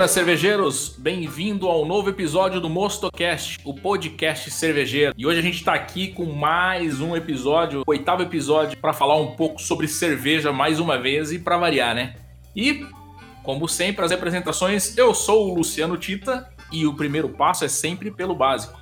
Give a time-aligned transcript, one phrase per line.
[0.00, 5.12] Buenas cervejeiros, bem-vindo ao novo episódio do Mostocast, o podcast cervejeiro.
[5.14, 9.16] E hoje a gente está aqui com mais um episódio, o oitavo episódio, para falar
[9.16, 12.14] um pouco sobre cerveja mais uma vez e para variar, né?
[12.56, 12.86] E,
[13.42, 18.10] como sempre, as apresentações, eu sou o Luciano Tita e o primeiro passo é sempre
[18.10, 18.80] pelo básico.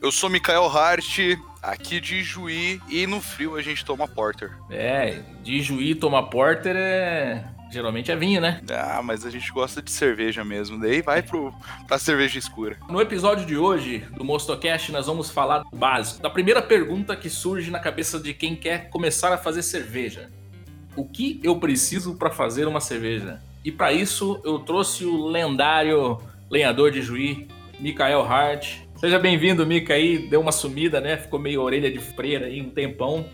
[0.00, 1.18] Eu sou Mikael Hart,
[1.60, 4.52] aqui de Juí, e no frio a gente toma porter.
[4.70, 8.60] É, de Juí tomar porter é Geralmente é vinho, né?
[8.70, 10.78] Ah, mas a gente gosta de cerveja mesmo.
[10.78, 11.54] Daí vai pro,
[11.88, 12.76] pra cerveja escura.
[12.86, 16.20] No episódio de hoje do Mostocast, nós vamos falar do básico.
[16.20, 20.28] Da primeira pergunta que surge na cabeça de quem quer começar a fazer cerveja.
[20.94, 23.40] O que eu preciso para fazer uma cerveja?
[23.64, 26.18] E para isso eu trouxe o lendário
[26.50, 27.48] lenhador de Juí,
[27.80, 28.80] Mikael Hart.
[28.96, 30.18] Seja bem-vindo, Mika aí.
[30.28, 31.16] Deu uma sumida, né?
[31.16, 33.24] Ficou meio orelha de freira aí um tempão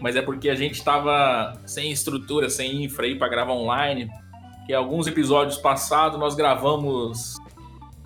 [0.00, 4.10] mas é porque a gente estava sem estrutura, sem infra aí para gravar online.
[4.66, 7.36] Que alguns episódios passados nós gravamos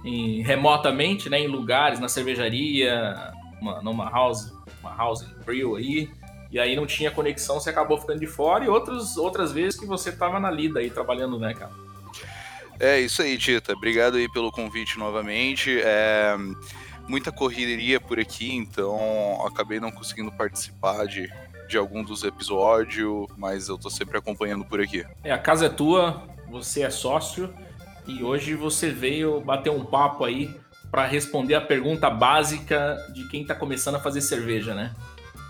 [0.05, 6.11] em, remotamente, né, em lugares, na cervejaria, uma, numa house, uma house brew aí.
[6.51, 8.65] E aí não tinha conexão, você acabou ficando de fora.
[8.65, 11.73] E outros, outras vezes que você estava na lida aí trabalhando, né, cara?
[12.79, 13.73] É isso aí, Tita.
[13.73, 15.81] Obrigado aí pelo convite novamente.
[15.83, 16.37] É
[17.09, 21.31] muita correria por aqui, então acabei não conseguindo participar de,
[21.73, 25.05] de algum dos episódios, mas eu tô sempre acompanhando por aqui.
[25.25, 27.53] É, a casa é tua, você é sócio
[28.07, 30.55] e hoje você veio bater um papo aí
[30.91, 34.95] para responder a pergunta básica de quem tá começando a fazer cerveja, né?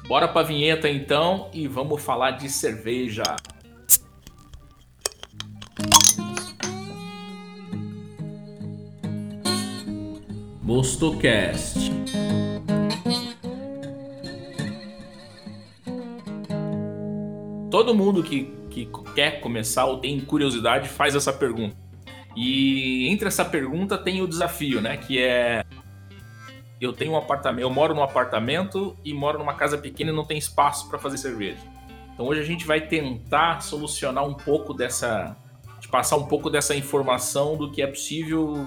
[0.06, 3.24] Bora pra vinheta então e vamos falar de cerveja.
[10.62, 11.90] Mostocast.
[17.72, 21.74] Todo mundo que, que quer começar ou tem curiosidade faz essa pergunta.
[22.36, 24.98] E entre essa pergunta tem o desafio, né?
[24.98, 25.64] Que é
[26.78, 30.24] eu tenho um apartamento, eu moro num apartamento e moro numa casa pequena e não
[30.24, 31.60] tem espaço para fazer cerveja.
[32.12, 35.34] Então hoje a gente vai tentar solucionar um pouco dessa,
[35.80, 38.66] de passar um pouco dessa informação do que é possível,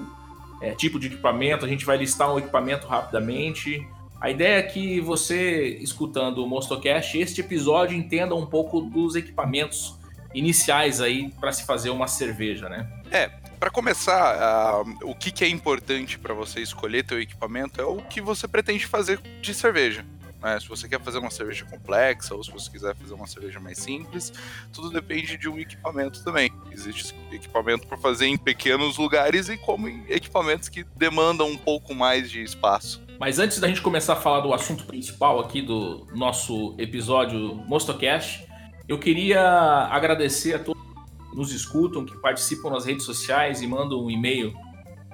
[0.61, 1.63] é, tipo de equipamento.
[1.65, 3.85] A gente vai listar um equipamento rapidamente,
[4.19, 9.97] a ideia é que você, escutando o Mostocast, este episódio entenda um pouco dos equipamentos
[10.33, 12.87] iniciais aí para se fazer uma cerveja, né?
[13.11, 17.85] É, para começar, uh, o que, que é importante para você escolher teu equipamento é
[17.85, 20.05] o que você pretende fazer de cerveja.
[20.41, 20.59] Né?
[20.59, 23.79] Se você quer fazer uma cerveja complexa ou se você quiser fazer uma cerveja mais
[23.79, 24.31] simples,
[24.71, 26.51] tudo depende de um equipamento também.
[26.71, 32.29] Existe equipamento para fazer em pequenos lugares e como equipamentos que demandam um pouco mais
[32.29, 33.04] de espaço.
[33.19, 38.45] Mas antes da gente começar a falar do assunto principal aqui do nosso episódio Mostocast,
[38.87, 39.41] eu queria
[39.89, 40.81] agradecer a todos
[41.29, 44.53] que nos escutam, que participam nas redes sociais e mandam um e-mail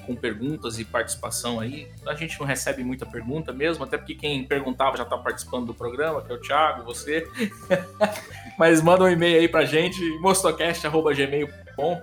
[0.06, 1.88] com perguntas e participação aí.
[2.08, 5.74] A gente não recebe muita pergunta mesmo, até porque quem perguntava já está participando do
[5.74, 7.28] programa, que é o Thiago, você.
[8.58, 12.02] Mas manda um e-mail aí pra gente, mostocast.gmail.com.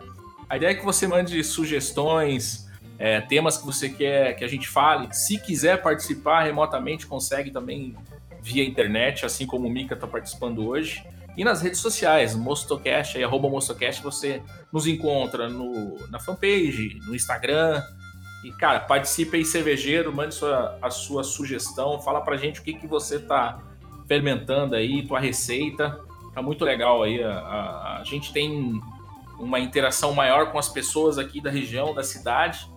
[0.48, 2.67] A ideia é que você mande sugestões,
[2.98, 5.08] é, temas que você quer que a gente fale.
[5.14, 7.96] Se quiser participar remotamente, consegue também
[8.42, 11.04] via internet, assim como o Mika está participando hoje.
[11.36, 14.42] E nas redes sociais, Mostocast, aí, arroba Mostocast, você
[14.72, 17.80] nos encontra no, na fanpage, no Instagram.
[18.44, 22.72] E, cara, participe aí, cervejeiro, mande sua, a sua sugestão, fala pra gente o que,
[22.72, 23.60] que você tá
[24.08, 26.00] fermentando aí, tua receita.
[26.34, 27.22] Tá muito legal aí.
[27.22, 28.80] A, a, a gente tem
[29.38, 32.68] uma interação maior com as pessoas aqui da região, da cidade.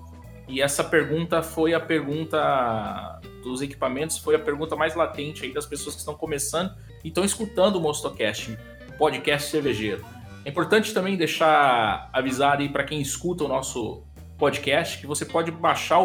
[0.48, 5.66] E essa pergunta foi a pergunta dos equipamentos, foi a pergunta mais latente aí das
[5.66, 8.58] pessoas que estão começando e estão escutando o Mostocast,
[8.98, 10.04] podcast cervejeiro.
[10.44, 14.04] É importante também deixar avisado aí para quem escuta o nosso
[14.38, 16.00] podcast que você pode baixar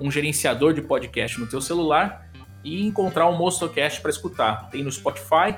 [0.00, 2.30] um gerenciador de podcast no teu celular
[2.64, 4.70] e encontrar o Mostocast para escutar.
[4.70, 5.56] Tem no Spotify,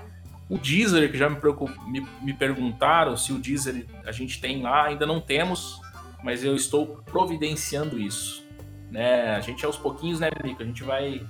[0.49, 1.39] o Deezer, que já me,
[1.87, 5.81] me, me perguntaram se o Deezer a gente tem lá, ainda não temos
[6.25, 8.43] mas eu estou providenciando isso.
[8.91, 9.37] Né?
[9.37, 10.63] A gente aos pouquinhos, né, Nico?
[10.63, 11.21] A gente vai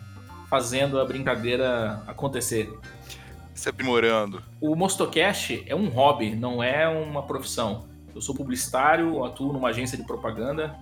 [0.49, 2.73] fazendo a brincadeira acontecer.
[3.52, 4.41] Se aprimorando.
[4.61, 7.87] O Mostocast é um hobby, não é uma profissão.
[8.14, 10.76] Eu sou publicitário, atuo numa agência de propaganda.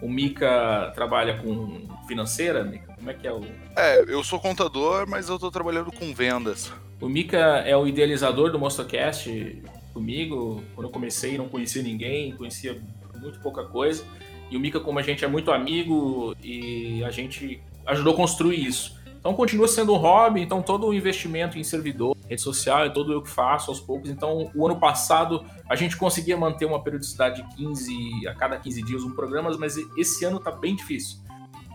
[0.00, 2.94] O Mika trabalha com financeira, Mika?
[2.94, 3.44] Como é que é o.
[3.76, 6.72] É, eu sou contador, mas eu estou trabalhando com vendas.
[7.00, 7.36] O Mika
[7.66, 9.62] é o idealizador do Mostocast
[9.92, 10.62] comigo.
[10.74, 12.80] Quando eu comecei, não conhecia ninguém, conhecia
[13.18, 14.04] muito pouca coisa.
[14.50, 18.66] E o Mika, como a gente é muito amigo e a gente ajudou a construir
[18.66, 18.98] isso.
[19.18, 23.12] Então continua sendo um hobby, então todo o investimento em servidor, rede social, é todo
[23.12, 24.08] eu que faço aos poucos.
[24.08, 28.82] Então o ano passado a gente conseguia manter uma periodicidade de 15 a cada 15
[28.82, 31.18] dias um programa, mas esse ano tá bem difícil.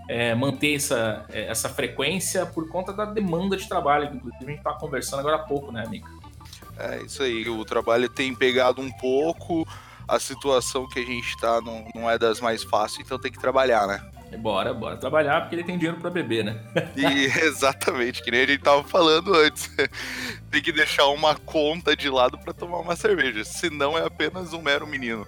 [0.09, 4.49] É, manter essa, é, essa frequência por conta da demanda de trabalho, que inclusive a
[4.49, 6.07] gente está conversando agora há pouco, né, amiga?
[6.77, 9.65] É isso aí, o trabalho tem pegado um pouco,
[10.07, 13.39] a situação que a gente está não, não é das mais fáceis, então tem que
[13.39, 14.01] trabalhar, né?
[14.37, 16.59] Bora, bora trabalhar, porque ele tem dinheiro para beber, né?
[16.95, 19.69] e, exatamente, que nem a gente tava falando antes.
[20.49, 24.61] tem que deixar uma conta de lado para tomar uma cerveja, senão é apenas um
[24.61, 25.25] mero menino.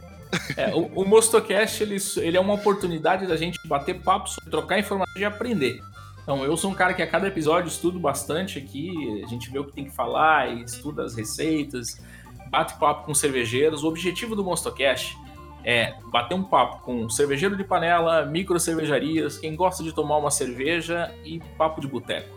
[0.58, 5.14] É, o, o Mostocast, ele, ele é uma oportunidade da gente bater papo, trocar informação
[5.16, 5.82] e aprender.
[6.24, 9.60] Então, eu sou um cara que a cada episódio estudo bastante aqui, a gente vê
[9.60, 12.02] o que tem que falar, estuda as receitas,
[12.50, 13.84] bate papo com cervejeiros.
[13.84, 15.18] O objetivo do Mostocast
[15.64, 20.30] é bater um papo com cervejeiro de panela, micro cervejarias, quem gosta de tomar uma
[20.30, 22.30] cerveja e papo de boteco.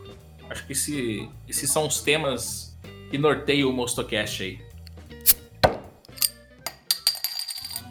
[0.48, 2.76] Acho que esse, esses são os temas
[3.10, 4.68] que norteiam o Mostocast aí.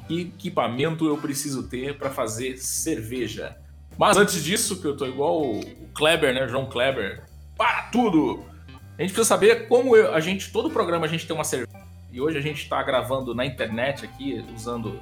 [0.07, 3.57] Que equipamento eu preciso ter para fazer cerveja?
[3.97, 5.61] Mas antes disso, que eu tô igual o
[5.93, 7.23] Kleber, né, João Kleber,
[7.57, 8.45] para tudo!
[8.97, 11.86] A gente precisa saber como eu, a gente, todo programa a gente tem uma cerveja.
[12.17, 14.99] E hoje a gente está gravando na internet aqui, usando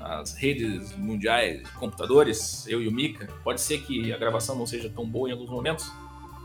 [0.00, 4.64] as redes mundiais de computadores, eu e o Mika, pode ser que a gravação não
[4.64, 5.90] seja tão boa em alguns momentos.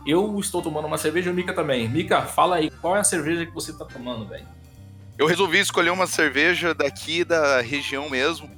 [0.04, 1.88] Eu estou tomando uma cerveja e o Mika também.
[1.88, 4.48] Mika, fala aí, qual é a cerveja que você está tomando, velho?
[5.20, 8.50] Eu resolvi escolher uma cerveja daqui da região mesmo.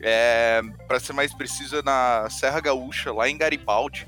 [0.00, 4.06] É, para ser mais preciso, é na Serra Gaúcha, lá em Garibaldi.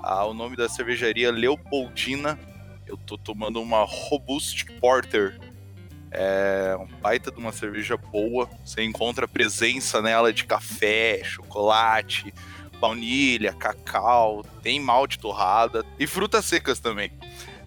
[0.00, 2.38] Ah, o nome da cervejaria Leopoldina.
[2.86, 5.36] Eu tô tomando uma Robust Porter
[6.16, 8.48] é um baita de uma cerveja boa.
[8.64, 12.32] Você encontra presença nela de café, chocolate,
[12.80, 17.12] baunilha, cacau, tem malte torrada e frutas secas também.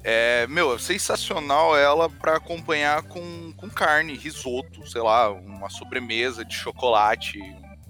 [0.04, 6.44] É, meu, é sensacional ela para acompanhar com, com carne, risoto, sei lá, uma sobremesa
[6.44, 7.40] de chocolate,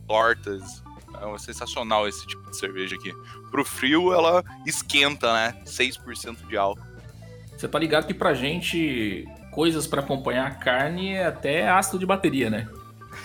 [0.06, 0.84] tortas.
[1.22, 3.14] É sensacional esse tipo de cerveja aqui.
[3.50, 5.62] Pro frio ela esquenta, né?
[5.66, 6.84] 6% de álcool.
[7.58, 12.06] Você tá ligado que pra gente coisas para acompanhar a carne é até ácido de
[12.06, 12.68] bateria, né?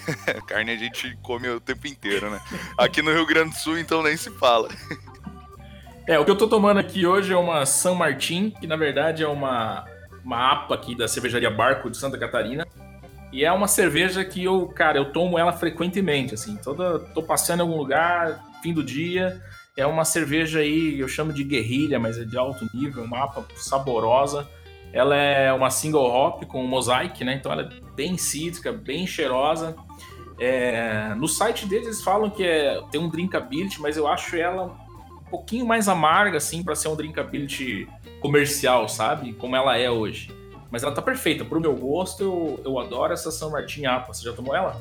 [0.47, 2.41] carne a gente come o tempo inteiro, né?
[2.79, 4.69] Aqui no Rio Grande do Sul, então nem se fala.
[6.06, 9.23] é, o que eu tô tomando aqui hoje é uma San Martin, que na verdade
[9.23, 9.85] é uma,
[10.25, 12.67] uma APA aqui da cervejaria Barco de Santa Catarina.
[13.32, 16.56] E é uma cerveja que eu, cara, eu tomo ela frequentemente, assim.
[16.56, 19.43] Toda, tô passeando em algum lugar, fim do dia.
[19.76, 23.44] É uma cerveja aí, eu chamo de guerrilha, mas é de alto nível, uma APA
[23.56, 24.49] saborosa
[24.94, 27.35] ela é uma single hop com mosaic, né?
[27.35, 29.75] Então ela é bem cítrica, bem cheirosa.
[30.38, 31.14] É...
[31.14, 32.81] no site deles eles falam que é...
[32.91, 36.96] tem um drinkability, mas eu acho ela um pouquinho mais amarga, assim, para ser um
[36.96, 37.88] drinkability
[38.20, 39.32] comercial, sabe?
[39.32, 40.31] Como ela é hoje.
[40.70, 41.44] Mas ela tá perfeita.
[41.44, 44.14] Pro meu gosto, eu, eu adoro essa São Martin Apa.
[44.14, 44.80] Você já tomou ela?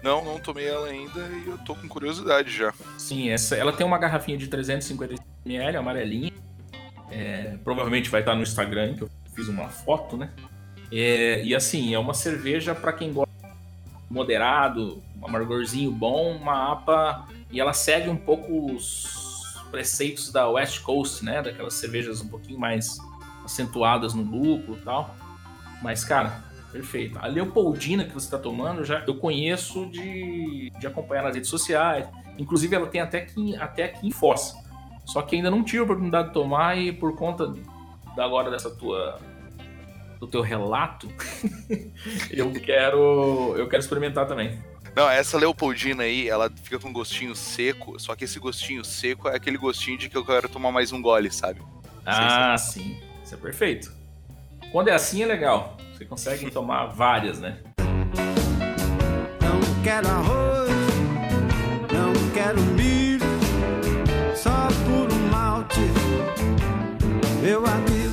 [0.00, 2.72] Não, não tomei ela ainda e eu tô com curiosidade já.
[2.98, 6.32] Sim, essa, ela tem uma garrafinha de 350ml, amarelinha.
[7.10, 10.30] É, provavelmente vai estar no Instagram, que eu fiz uma foto, né?
[10.92, 13.32] É, e assim, é uma cerveja para quem gosta
[14.10, 20.82] moderado, um amargorzinho bom, uma APA, e ela segue um pouco os preceitos da West
[20.82, 21.42] Coast, né?
[21.42, 22.98] Daquelas cervejas um pouquinho mais
[23.44, 25.14] acentuadas no lúpulo e tal.
[25.82, 27.18] Mas, cara, perfeito.
[27.20, 32.06] A Leopoldina que você está tomando, já eu conheço de, de acompanhar nas redes sociais.
[32.38, 34.54] Inclusive, ela tem até aqui, até aqui em Foz.
[35.04, 37.52] Só que ainda não tive a oportunidade de tomar e por conta
[38.18, 39.18] agora dessa tua
[40.20, 41.08] do teu relato,
[42.30, 44.58] eu quero eu quero experimentar também.
[44.94, 49.28] Não, essa Leopoldina aí, ela fica com um gostinho seco, só que esse gostinho seco
[49.28, 51.60] é aquele gostinho de que eu quero tomar mais um gole, sabe?
[52.06, 52.96] Ah, sim.
[53.24, 53.92] Isso é perfeito.
[54.70, 55.76] Quando é assim é legal.
[55.92, 57.58] Você consegue tomar várias, né?
[59.40, 60.70] Não quero arroz,
[61.92, 63.24] não quero milho,
[64.36, 65.80] só por um malte,
[67.42, 68.03] meu amigo.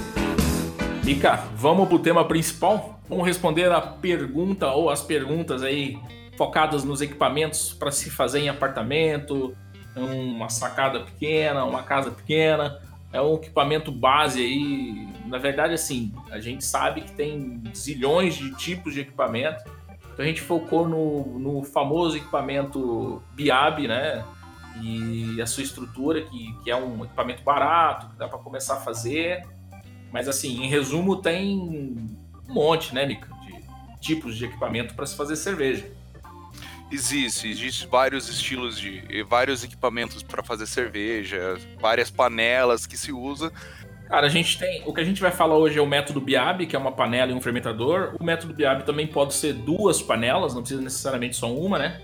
[1.03, 2.99] Mica, vamos pro tema principal?
[3.09, 5.99] Vamos responder a pergunta ou as perguntas aí
[6.37, 9.55] focadas nos equipamentos para se fazer em apartamento,
[9.95, 12.79] uma sacada pequena, uma casa pequena.
[13.11, 15.07] É um equipamento base aí.
[15.25, 19.63] Na verdade, assim, a gente sabe que tem zilhões de tipos de equipamento.
[20.13, 24.23] Então a gente focou no, no famoso equipamento BIAB, né?
[24.83, 28.81] E a sua estrutura, que, que é um equipamento barato, que dá para começar a
[28.81, 29.43] fazer
[30.11, 31.57] mas assim, em resumo, tem
[32.49, 35.89] um monte, né, Mika, de tipos de equipamento para se fazer cerveja.
[36.91, 43.51] Existe, existe vários estilos de vários equipamentos para fazer cerveja, várias panelas que se usa.
[44.09, 44.83] Cara, a gente tem.
[44.85, 47.31] O que a gente vai falar hoje é o método Biab, que é uma panela
[47.31, 48.17] e um fermentador.
[48.19, 52.01] O método Biab também pode ser duas panelas, não precisa necessariamente só uma, né?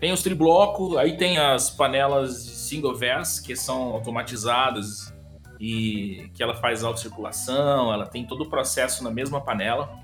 [0.00, 5.13] Tem os tribloco, aí tem as panelas single ves, que são automatizadas
[5.58, 10.02] e que ela faz autocirculação, ela tem todo o processo na mesma panela.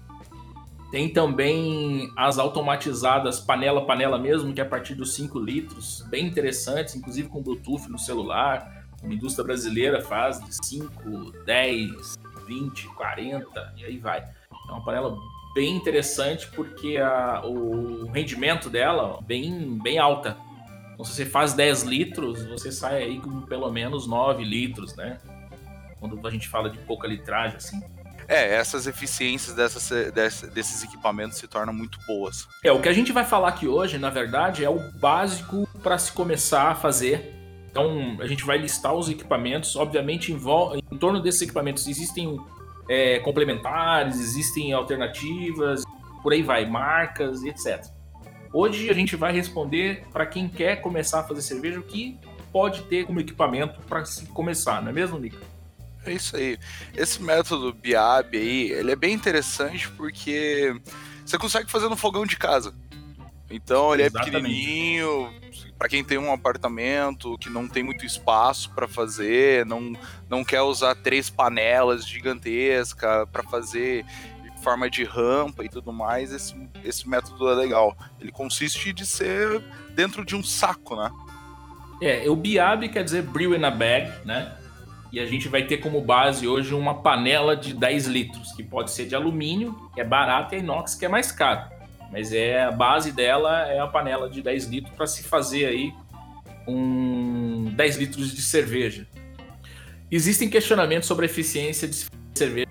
[0.91, 6.27] Tem também as automatizadas panela panela mesmo, que é a partir dos 5 litros, bem
[6.27, 8.87] interessantes, inclusive com Bluetooth no celular.
[9.03, 14.19] Uma indústria brasileira faz de 5, 10, 20, 40 e aí vai.
[14.19, 15.17] É uma panela
[15.55, 20.37] bem interessante porque a, o rendimento dela bem bem alta.
[20.93, 25.19] Então se você faz 10 litros, você sai aí com pelo menos 9 litros, né?
[26.01, 27.81] Quando a gente fala de pouca litragem assim.
[28.27, 29.91] É, essas eficiências dessas,
[30.53, 32.49] desses equipamentos se tornam muito boas.
[32.63, 35.99] É, o que a gente vai falar aqui hoje, na verdade, é o básico para
[35.99, 37.35] se começar a fazer.
[37.71, 39.75] Então, a gente vai listar os equipamentos.
[39.77, 42.39] Obviamente, em, em torno desses equipamentos existem
[42.89, 45.83] é, complementares, existem alternativas,
[46.23, 47.85] por aí vai, marcas, etc.
[48.53, 52.19] Hoje a gente vai responder para quem quer começar a fazer cerveja o que
[52.53, 55.39] pode ter como equipamento para se começar, não é mesmo, Nico?
[56.05, 56.59] É isso aí.
[56.95, 60.75] Esse método BIAB aí, ele é bem interessante porque
[61.25, 62.75] você consegue fazer no fogão de casa.
[63.51, 64.37] Então ele é Exatamente.
[64.37, 65.35] é pequenininho,
[65.77, 69.93] para quem tem um apartamento que não tem muito espaço para fazer, não,
[70.29, 74.05] não quer usar três panelas gigantescas para fazer
[74.61, 76.55] forma de rampa e tudo mais, esse,
[76.85, 77.97] esse método é legal.
[78.21, 79.63] Ele consiste de ser
[79.95, 81.11] dentro de um saco, né?
[82.03, 84.55] É, o BIAB quer dizer Brew in a Bag, né?
[85.13, 88.93] E a gente vai ter como base hoje uma panela de 10 litros, que pode
[88.93, 91.69] ser de alumínio, que é barato, e a inox, que é mais caro.
[92.13, 95.93] Mas é a base dela é a panela de 10 litros para se fazer aí
[96.67, 99.07] um 10 litros de cerveja.
[100.11, 102.71] Existem questionamentos sobre a eficiência de cerveja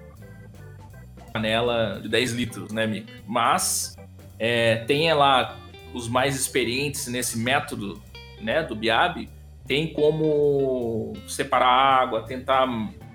[1.31, 3.13] panela de 10 litros, né, Mica?
[3.25, 3.95] Mas
[4.37, 5.57] é, tem lá
[5.93, 8.01] os mais experientes nesse método,
[8.41, 9.29] né, do Biab,
[9.69, 12.65] tem como separar água, tentar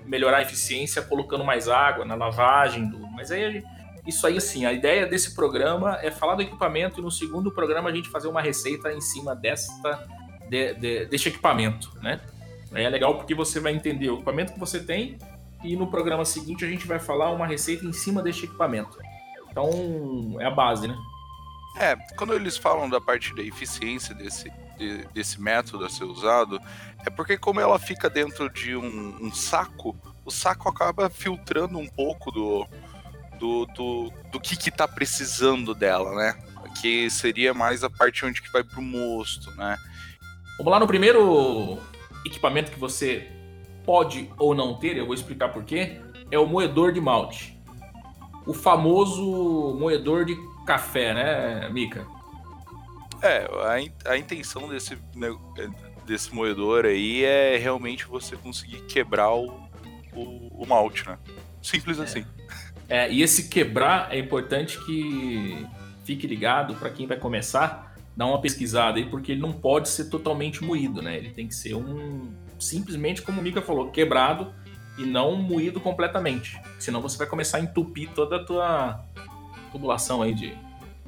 [0.05, 2.87] melhorar a eficiência colocando mais água na lavagem.
[2.87, 2.97] Do...
[3.09, 3.61] Mas aí,
[4.07, 7.89] isso aí, assim, a ideia desse programa é falar do equipamento e no segundo programa
[7.89, 10.07] a gente fazer uma receita em cima desta,
[10.49, 12.21] de, de, deste equipamento, né?
[12.73, 15.17] É legal porque você vai entender o equipamento que você tem
[15.61, 18.97] e no programa seguinte a gente vai falar uma receita em cima deste equipamento.
[19.51, 20.95] Então, é a base, né?
[21.77, 26.59] É, quando eles falam da parte da eficiência desse, de, desse método a ser usado
[27.05, 31.87] é porque como ela fica dentro de um, um saco, o saco acaba filtrando um
[31.87, 32.67] pouco do,
[33.39, 36.35] do, do, do que que tá precisando dela, né?
[36.81, 39.77] Que seria mais a parte onde que vai pro mosto, né?
[40.57, 41.77] Vamos lá no primeiro
[42.25, 43.29] equipamento que você
[43.85, 46.01] pode ou não ter, eu vou explicar por quê,
[46.31, 47.55] é o moedor de malte.
[48.47, 52.14] O famoso moedor de café, né, Mica?
[53.25, 53.49] É,
[54.05, 54.95] a, a intenção desse,
[56.05, 59.67] desse moedor aí é realmente você conseguir quebrar o,
[60.13, 61.17] o, o malte, né?
[61.59, 62.03] Simples é.
[62.03, 62.25] assim.
[62.87, 65.65] É, e esse quebrar é importante que
[66.03, 70.05] fique ligado para quem vai começar, dá uma pesquisada aí, porque ele não pode ser
[70.05, 71.17] totalmente moído, né?
[71.17, 72.31] Ele tem que ser um.
[72.59, 74.53] Simplesmente, como o Mika falou, quebrado
[74.99, 76.61] e não moído completamente.
[76.77, 79.03] Senão você vai começar a entupir toda a tua
[79.71, 80.55] tubulação aí de,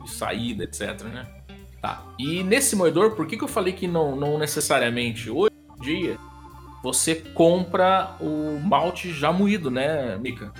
[0.04, 1.37] de saída, etc, né?
[1.82, 2.04] Tá.
[2.18, 6.18] E nesse moedor, por que, que eu falei que não, não necessariamente hoje em dia
[6.84, 10.54] você compra o malte já moído, né, Mika?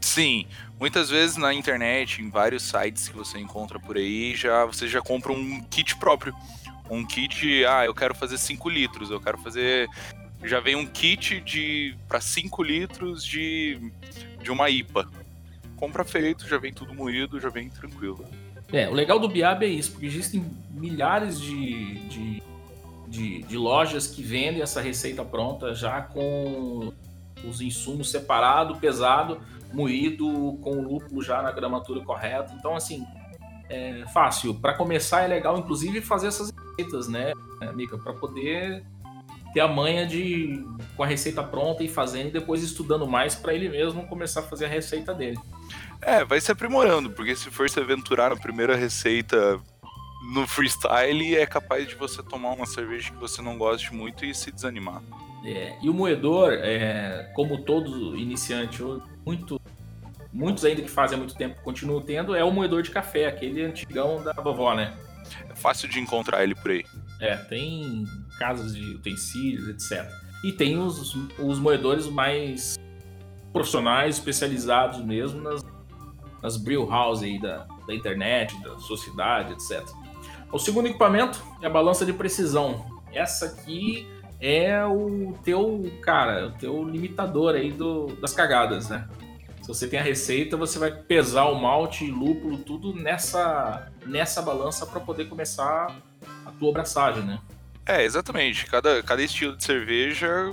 [0.00, 0.46] Sim,
[0.78, 5.00] muitas vezes na internet, em vários sites que você encontra por aí, já você já
[5.00, 6.34] compra um kit próprio.
[6.90, 9.88] Um kit, ah, eu quero fazer 5 litros, eu quero fazer.
[10.42, 13.90] Já vem um kit de para 5 litros de,
[14.42, 15.08] de uma IPA.
[15.76, 18.26] Compra feito, já vem tudo moído, já vem tranquilo.
[18.74, 22.42] É, o legal do Biab é isso, porque existem milhares de, de,
[23.06, 26.92] de, de lojas que vendem essa receita pronta já com
[27.48, 29.40] os insumos separado, pesado,
[29.72, 32.52] moído, com o lúpulo já na gramatura correta.
[32.58, 33.06] Então, assim,
[33.68, 34.52] é fácil.
[34.56, 37.32] Para começar, é legal, inclusive, fazer essas receitas, né,
[37.76, 37.96] Mica?
[37.96, 38.84] Para poder
[39.52, 40.66] ter a manha de
[40.96, 44.42] com a receita pronta e fazendo e depois estudando mais para ele mesmo começar a
[44.42, 45.38] fazer a receita dele.
[46.06, 49.60] É, vai se aprimorando, porque se for se aventurar na primeira receita
[50.32, 54.34] no freestyle, é capaz de você tomar uma cerveja que você não goste muito e
[54.34, 55.02] se desanimar.
[55.44, 58.82] É, e o moedor, é, como todo iniciante,
[59.24, 59.60] muito,
[60.32, 63.62] muitos ainda que fazem há muito tempo continuam tendo, é o moedor de café, aquele
[63.62, 64.96] antigão da vovó, né?
[65.48, 66.84] é fácil de encontrar ele por aí.
[67.20, 68.04] É, tem
[68.38, 70.10] casas de utensílios, etc.
[70.42, 72.78] E tem os, os moedores mais
[73.52, 75.64] profissionais, especializados mesmo nas,
[76.44, 79.82] nas brew house aí da, da internet, da sociedade, etc.
[80.52, 82.84] O segundo equipamento é a balança de precisão.
[83.10, 84.06] Essa aqui
[84.38, 89.08] é o teu, cara, o teu limitador aí do, das cagadas, né?
[89.62, 94.84] Se você tem a receita, você vai pesar o malte, lúpulo, tudo nessa, nessa balança
[94.84, 95.96] para poder começar
[96.44, 97.40] a tua abraçagem, né?
[97.86, 98.66] É, exatamente.
[98.66, 100.52] Cada, cada estilo de cerveja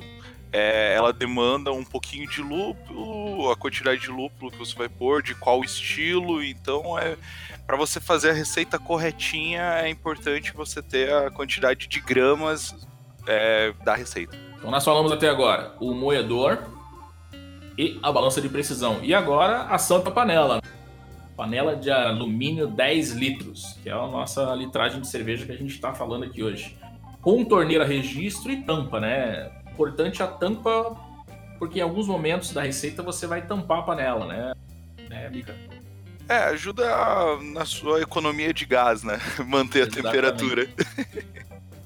[0.51, 5.23] é, ela demanda um pouquinho de lúpulo, a quantidade de lúpulo que você vai pôr,
[5.23, 6.43] de qual estilo.
[6.43, 7.17] Então, é
[7.65, 12.75] para você fazer a receita corretinha, é importante você ter a quantidade de gramas
[13.25, 14.35] é, da receita.
[14.57, 16.59] Então, nós falamos até agora o moedor
[17.77, 18.99] e a balança de precisão.
[19.01, 20.61] E agora a santa panela.
[21.35, 25.73] Panela de alumínio 10 litros, que é a nossa litragem de cerveja que a gente
[25.73, 26.77] está falando aqui hoje.
[27.21, 29.49] Com torneira registro e tampa, né?
[29.73, 30.95] Importante a tampa,
[31.57, 34.53] porque em alguns momentos da receita você vai tampar a panela, né?
[35.09, 35.55] Né, Mica?
[36.29, 36.85] É, ajuda
[37.53, 39.19] na sua economia de gás, né?
[39.45, 39.99] Manter Exatamente.
[39.99, 40.69] a temperatura.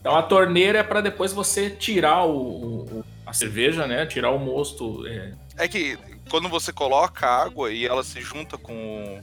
[0.06, 4.06] Então a torneira é para depois você tirar o, o, a cerveja, né?
[4.06, 5.04] Tirar o mosto.
[5.08, 5.34] É...
[5.58, 5.98] é que
[6.30, 9.20] quando você coloca água e ela se junta com,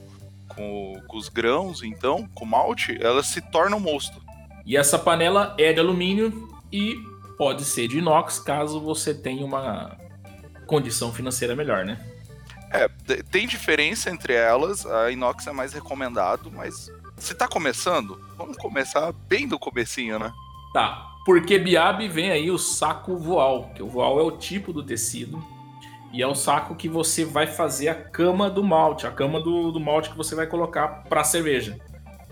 [0.49, 4.21] com, com os grãos, então, com o malte, ela se torna um mosto.
[4.67, 6.97] E essa panela é de alumínio e
[7.37, 9.97] pode ser de inox caso você tenha uma
[10.67, 12.01] condição financeira melhor, né?
[12.71, 12.89] É,
[13.31, 19.13] tem diferença entre elas, a inox é mais recomendado, mas se tá começando, vamos começar
[19.29, 20.33] bem do comecinho, né?
[20.73, 24.83] Tá, porque Biab vem aí o saco voal, que o voal é o tipo do
[24.83, 25.43] tecido
[26.13, 29.71] e é o saco que você vai fazer a cama do malte, a cama do,
[29.71, 31.79] do malte que você vai colocar para cerveja.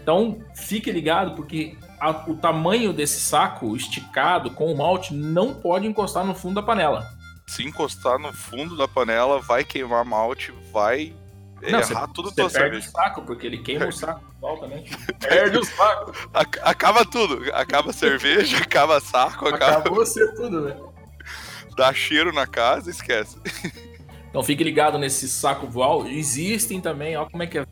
[0.03, 5.87] Então, fique ligado porque a, o tamanho desse saco esticado com o malte não pode
[5.87, 7.07] encostar no fundo da panela.
[7.47, 11.13] Se encostar no fundo da panela, vai queimar malte, vai
[11.63, 12.89] não, errar cê, tudo você perde cerveja.
[12.89, 14.23] o saco, porque ele queima o saco
[14.61, 14.85] também.
[15.19, 16.13] Perde o saco.
[16.63, 17.43] Acaba tudo.
[17.53, 19.79] Acaba cerveja, acaba saco, acaba.
[19.79, 20.77] Acabou você tudo, né?
[21.77, 23.39] Dá cheiro na casa, esquece.
[24.29, 26.07] Então fique ligado nesse saco voal.
[26.07, 27.67] Existem também, ó, como é que é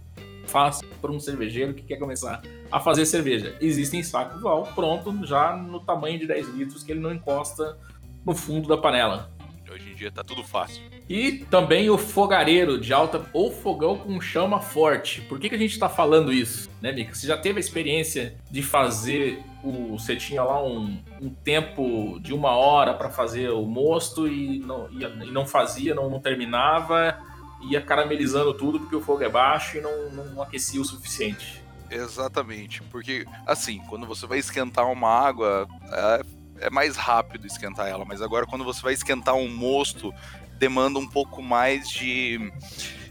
[0.48, 3.56] fácil para um cervejeiro que quer começar a fazer cerveja.
[3.60, 7.78] Existem saco voal pronto, já no tamanho de 10 litros, que ele não encosta
[8.24, 9.30] no fundo da panela.
[9.70, 10.82] Hoje em dia tá tudo fácil.
[11.08, 15.20] E também o fogareiro de alta ou fogão com chama forte.
[15.22, 17.14] Por que, que a gente está falando isso, né, Mika?
[17.14, 19.98] Você já teve a experiência de fazer o.
[19.98, 24.88] Você tinha lá um, um tempo de uma hora para fazer o mosto e não,
[24.90, 27.18] e, e não fazia, não, não, terminava,
[27.62, 31.62] ia caramelizando tudo porque o fogo é baixo e não, não aquecia o suficiente.
[31.90, 38.04] Exatamente, porque assim, quando você vai esquentar uma água, é é mais rápido esquentar ela,
[38.04, 40.12] mas agora quando você vai esquentar um mosto,
[40.58, 42.52] demanda um pouco mais de,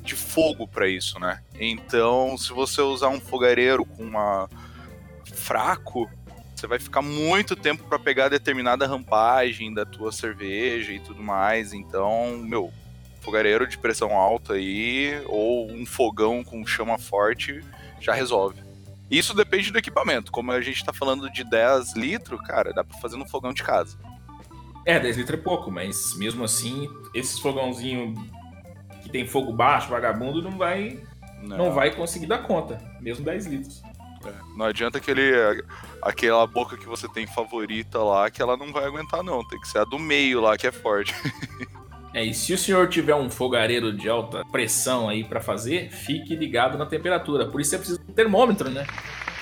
[0.01, 1.41] de fogo para isso, né?
[1.59, 4.49] Então, se você usar um fogareiro com uma
[5.33, 6.09] fraco,
[6.53, 11.71] você vai ficar muito tempo para pegar determinada rampagem da tua cerveja e tudo mais.
[11.71, 12.73] Então, meu,
[13.27, 17.61] fogareiro de pressão alta aí ou um fogão com chama forte
[17.99, 18.61] já resolve.
[19.11, 20.31] Isso depende do equipamento.
[20.31, 23.63] Como a gente tá falando de 10 litros, cara, dá pra fazer no fogão de
[23.63, 23.97] casa.
[24.85, 28.13] É, 10 litros é pouco, mas mesmo assim, esses fogãozinho
[29.03, 30.97] que tem fogo baixo, vagabundo, não vai
[31.41, 33.83] não, não vai conseguir dar conta, mesmo 10 litros.
[34.25, 35.33] É, não adianta aquele,
[36.01, 39.45] aquela boca que você tem favorita lá, que ela não vai aguentar, não.
[39.45, 41.13] Tem que ser a do meio lá, que é forte.
[42.17, 46.35] É, e se o senhor tiver um fogareiro de alta pressão aí para fazer, fique
[46.35, 47.45] ligado na temperatura.
[47.45, 48.87] Por isso você precisa de um termômetro, né?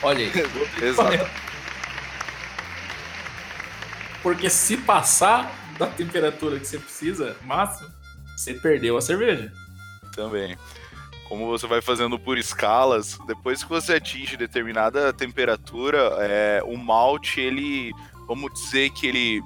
[0.03, 0.31] Olha aí.
[0.85, 1.25] Exato.
[4.21, 7.87] Porque se passar da temperatura que você precisa, máximo,
[8.35, 9.49] você perdeu a cerveja.
[10.13, 10.57] Também.
[11.29, 17.39] Como você vai fazendo por escalas, depois que você atinge determinada temperatura, é, o malte,
[17.39, 17.93] ele,
[18.27, 19.41] vamos dizer que ele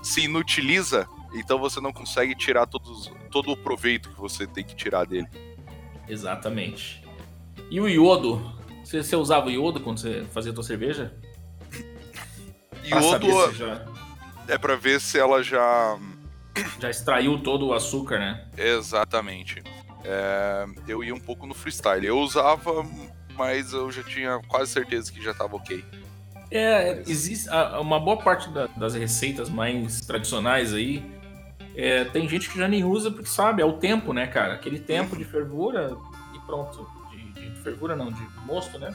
[0.00, 4.74] se inutiliza então você não consegue tirar todos, todo o proveito que você tem que
[4.74, 5.28] tirar dele.
[6.08, 7.04] Exatamente.
[7.70, 8.52] E o iodo?
[8.82, 11.12] Você, você usava o iodo quando você fazia a tua cerveja?
[12.84, 13.84] iodo já...
[14.48, 15.98] é para ver se ela já
[16.80, 18.44] já extraiu todo o açúcar, né?
[18.56, 19.62] Exatamente.
[20.04, 22.04] É, eu ia um pouco no freestyle.
[22.04, 22.84] Eu usava,
[23.36, 25.84] mas eu já tinha quase certeza que já estava ok.
[26.50, 27.48] É, existe
[27.80, 31.04] uma boa parte da, das receitas mais tradicionais aí
[31.80, 34.54] é, tem gente que já nem usa porque sabe, é o tempo, né, cara?
[34.54, 35.96] Aquele tempo de fervura
[36.34, 36.84] e pronto.
[37.12, 38.92] De, de fervura não, de mosto, né?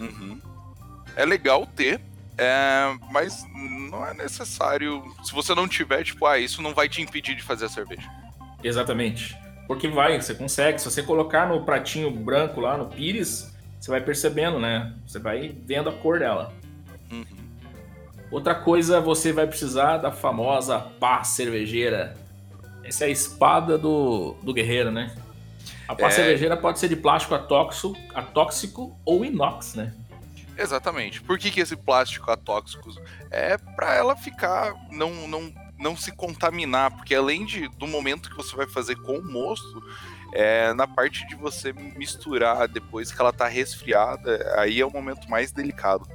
[0.00, 0.40] Uhum.
[1.16, 2.00] é legal ter,
[2.36, 3.44] é, mas
[3.90, 5.04] não é necessário.
[5.22, 8.10] Se você não tiver, tipo, ah, isso não vai te impedir de fazer a cerveja.
[8.64, 9.36] Exatamente.
[9.68, 10.80] Porque vai, você consegue.
[10.80, 14.92] Se você colocar no pratinho branco lá, no pires, você vai percebendo, né?
[15.06, 16.52] Você vai vendo a cor dela.
[18.30, 22.16] Outra coisa, você vai precisar da famosa pá cervejeira.
[22.84, 25.14] Essa é a espada do, do guerreiro, né?
[25.86, 26.10] A pá é...
[26.10, 29.94] cervejeira pode ser de plástico atóxico, atóxico ou inox, né?
[30.58, 31.22] Exatamente.
[31.22, 32.90] Por que, que esse plástico atóxico?
[33.30, 38.36] É para ela ficar, não, não, não se contaminar, porque além de, do momento que
[38.36, 39.82] você vai fazer com o mosto,
[40.34, 45.30] é, na parte de você misturar depois que ela tá resfriada, aí é o momento
[45.30, 46.06] mais delicado.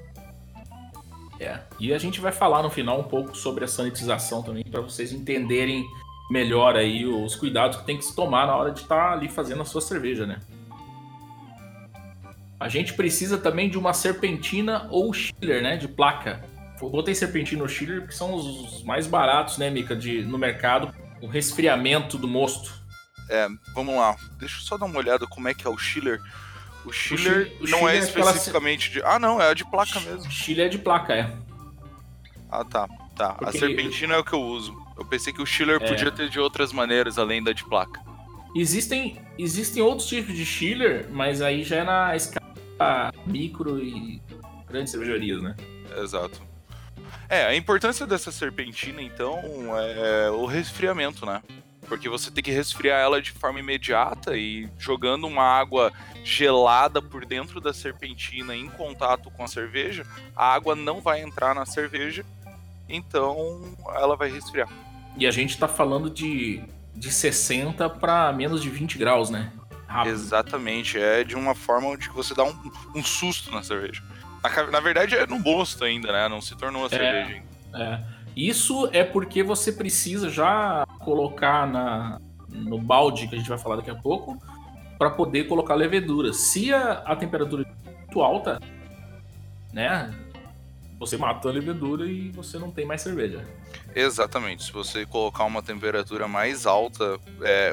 [1.44, 1.60] É.
[1.78, 5.12] E a gente vai falar no final um pouco sobre a sanitização também, para vocês
[5.12, 5.86] entenderem
[6.32, 9.28] melhor aí os cuidados que tem que se tomar na hora de estar tá ali
[9.28, 10.40] fazendo a sua cerveja, né?
[12.58, 15.76] A gente precisa também de uma serpentina ou chiller, né?
[15.76, 16.46] De placa.
[16.82, 20.94] Eu botei serpentina ou chiller porque são os mais baratos, né, Mica, de, no mercado.
[21.22, 22.74] O resfriamento do mosto.
[23.30, 24.16] É, vamos lá.
[24.40, 26.22] Deixa eu só dar uma olhada como é que é o chiller.
[26.86, 29.02] O chiller, o não é, é especificamente de.
[29.04, 30.30] Ah, não, é a de placa mesmo.
[30.30, 31.32] Chiller é de placa, é.
[32.52, 32.88] Ah, tá.
[33.16, 33.34] Tá.
[33.34, 34.76] Porque a serpentina é o que eu uso.
[34.98, 35.88] Eu pensei que o chiller é...
[35.88, 38.02] podia ter de outras maneiras além da de placa.
[38.56, 44.22] Existem, existem outros tipos de chiller, mas aí já é na escala micro e
[44.68, 45.56] grandes cervejarias, né?
[45.98, 46.42] Exato.
[47.30, 49.40] É, a importância dessa serpentina, então,
[49.78, 51.42] é o resfriamento, né?
[51.94, 57.24] Porque você tem que resfriar ela de forma imediata e jogando uma água gelada por
[57.24, 62.26] dentro da serpentina em contato com a cerveja, a água não vai entrar na cerveja,
[62.90, 64.68] então ela vai resfriar.
[65.18, 66.64] E a gente tá falando de,
[66.96, 69.52] de 60 para menos de 20 graus, né?
[69.94, 70.14] rápido.
[70.14, 74.02] Exatamente, é de uma forma de que você dá um, um susto na cerveja.
[74.42, 76.28] Na, na, verdade é no gosto ainda, né?
[76.28, 77.84] Não se tornou uma é, cerveja ainda.
[78.10, 78.13] É.
[78.36, 82.20] Isso é porque você precisa já colocar na,
[82.50, 84.38] no balde, que a gente vai falar daqui a pouco,
[84.98, 86.34] para poder colocar levedura.
[86.34, 88.60] Se a, a temperatura é muito alta,
[89.72, 90.14] né?
[91.00, 93.46] Você mata a levedura e você não tem mais cerveja.
[93.94, 94.64] Exatamente.
[94.64, 97.72] Se você colocar uma temperatura mais alta, é,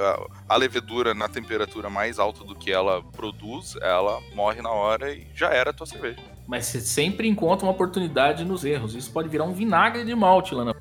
[0.49, 5.29] a levedura na temperatura mais alta do que ela produz, ela morre na hora e
[5.35, 6.19] já era a tua cerveja.
[6.47, 8.95] Mas você sempre encontra uma oportunidade nos erros.
[8.95, 10.75] Isso pode virar um vinagre de malte lá na.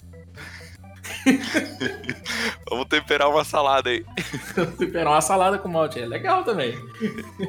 [2.69, 4.05] Vamos temperar uma salada aí.
[4.77, 5.99] temperar uma salada com malte.
[5.99, 6.73] É legal também.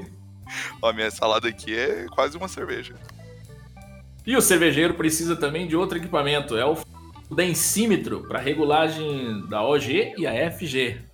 [0.83, 2.95] Ó, minha salada aqui é quase uma cerveja.
[4.27, 6.57] E o cervejeiro precisa também de outro equipamento.
[6.57, 6.77] É o
[7.31, 11.10] densímetro para regulagem da OG e a FG.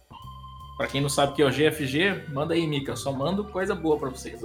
[0.77, 2.93] Para quem não sabe o que é OG e FG, manda aí, Mika.
[2.93, 4.41] Eu só mando coisa boa para vocês.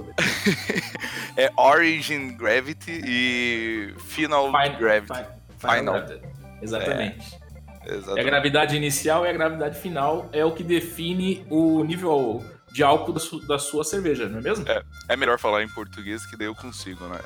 [1.36, 5.12] é Origin Gravity e Final Fine, Gravity.
[5.58, 5.76] Final.
[5.76, 5.94] final.
[5.94, 6.26] Gravity.
[6.62, 7.38] Exatamente.
[7.84, 8.20] É, exatamente.
[8.20, 12.42] A gravidade inicial e a gravidade final é o que define o nível
[12.72, 14.66] de álcool da, su da sua cerveja, não é mesmo?
[14.66, 17.18] É, é melhor falar em português que daí eu consigo, né?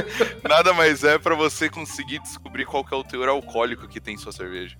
[0.48, 4.32] Nada mais é para você conseguir descobrir qual é o teor alcoólico que tem sua
[4.32, 4.76] cerveja.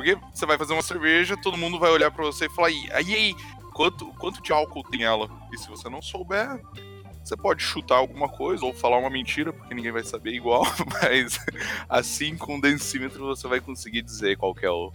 [0.00, 2.88] Porque você vai fazer uma cerveja, todo mundo vai olhar para você e falar, aí,
[2.90, 3.36] aí,
[3.74, 5.28] quanto, quanto de álcool tem ela?
[5.52, 6.58] E se você não souber,
[7.22, 10.64] você pode chutar alguma coisa ou falar uma mentira, porque ninguém vai saber igual,
[11.02, 11.38] mas
[11.86, 14.90] assim com o densímetro você vai conseguir dizer qual que é o,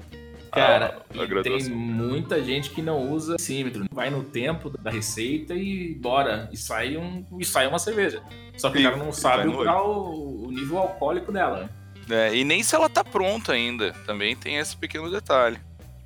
[0.52, 3.86] Cara, a, a tem muita gente que não usa símetro.
[3.92, 6.50] Vai no tempo da receita e bora.
[6.52, 8.24] E sai, um, e sai uma cerveja.
[8.58, 11.70] Só que e, o cara não sabe o, nível alcoólico dela.
[12.10, 13.94] É, e nem se ela tá pronta ainda.
[14.06, 15.58] Também tem esse pequeno detalhe.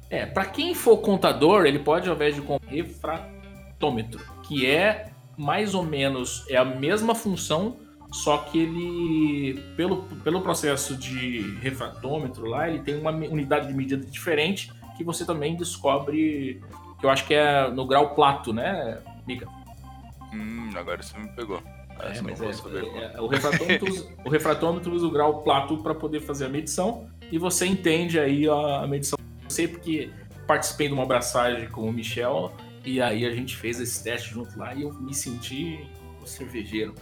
[0.10, 5.74] É, para quem for contador, ele pode, ao invés de com refratômetro, que é mais
[5.74, 7.78] ou menos é a mesma função
[8.12, 14.04] só que ele, pelo, pelo processo de refratômetro lá, ele tem uma unidade de medida
[14.04, 16.62] diferente que você também descobre,
[17.00, 19.48] que eu acho que é no grau plato, né, Mica?
[20.34, 21.62] Hum, agora você me pegou.
[22.02, 26.46] É, é, é, o, refratômetro usa, o refratômetro usa o grau plato para poder fazer
[26.46, 29.18] a medição e você entende aí a, a medição.
[29.44, 30.10] Eu sei porque
[30.48, 32.54] participei de uma abraçagem com o Michel
[32.86, 35.86] e aí a gente fez esse teste junto lá e eu me senti
[36.30, 36.94] cervejeiro.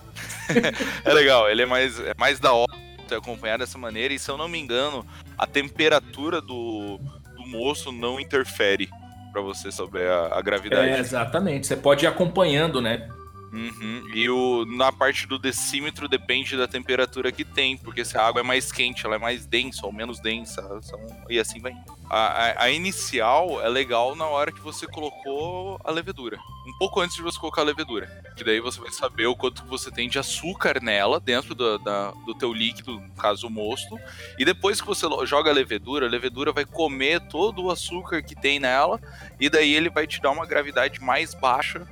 [1.03, 4.37] é legal, ele é mais, é mais da hora acompanhar dessa maneira, e se eu
[4.37, 5.05] não me engano,
[5.37, 6.99] a temperatura do,
[7.37, 8.89] do moço não interfere
[9.31, 10.89] para você sobre a, a gravidade.
[10.89, 13.07] É, exatamente, você pode ir acompanhando, né?
[13.51, 14.03] Uhum.
[14.13, 18.41] E o, na parte do decímetro depende da temperatura que tem, porque se a água
[18.41, 21.73] é mais quente, ela é mais densa ou menos densa, são, e assim vai.
[22.09, 26.37] A, a, a, inicial é legal na hora que você colocou a levedura.
[26.65, 28.07] Um pouco antes de você colocar a levedura.
[28.35, 32.11] Que daí você vai saber o quanto você tem de açúcar nela, dentro do, da,
[32.25, 33.97] do teu líquido, no caso o mosto.
[34.37, 38.35] E depois que você joga a levedura, a levedura vai comer todo o açúcar que
[38.35, 38.99] tem nela,
[39.39, 41.87] e daí ele vai te dar uma gravidade mais baixa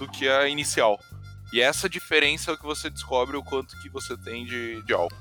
[0.00, 0.98] do que a inicial.
[1.52, 4.92] E essa diferença é o que você descobre o quanto que você tem de, de
[4.94, 5.14] álcool.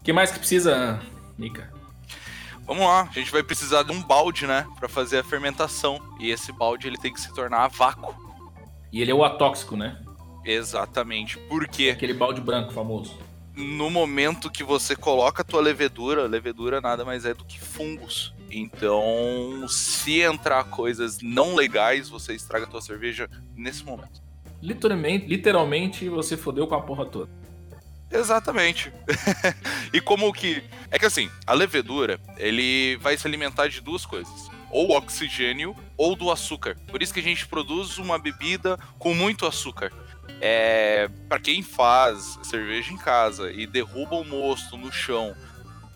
[0.00, 1.02] O que mais que precisa,
[1.36, 1.72] Nika?
[2.66, 6.00] Vamos lá, a gente vai precisar de um balde, né, para fazer a fermentação.
[6.20, 8.14] E esse balde ele tem que se tornar a vácuo.
[8.92, 10.00] E ele é o atóxico, né?
[10.44, 11.36] Exatamente.
[11.38, 11.90] Por quê?
[11.90, 13.18] Aquele balde branco famoso.
[13.56, 18.34] No momento que você coloca a tua levedura, levedura nada mais é do que fungos.
[18.50, 24.22] Então, se entrar coisas não legais, você estraga a tua cerveja nesse momento.
[24.62, 27.30] Literalmente, literalmente você fodeu com a porra toda.
[28.10, 28.92] Exatamente.
[29.92, 30.62] e como que.
[30.90, 34.48] É que assim, a levedura, ele vai se alimentar de duas coisas.
[34.70, 36.76] Ou oxigênio ou do açúcar.
[36.88, 39.92] Por isso que a gente produz uma bebida com muito açúcar.
[40.40, 45.34] É, para quem faz cerveja em casa e derruba o mosto no chão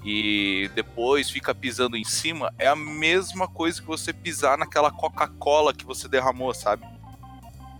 [0.04, 5.74] e depois fica pisando em cima, é a mesma coisa que você pisar naquela Coca-Cola
[5.74, 6.86] que você derramou, sabe?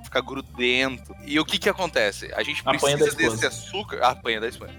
[0.03, 1.15] Fica grudento.
[1.25, 2.33] E o que que acontece?
[2.35, 4.01] A gente precisa desse açúcar.
[4.03, 4.75] Ah, apanha da Espanha.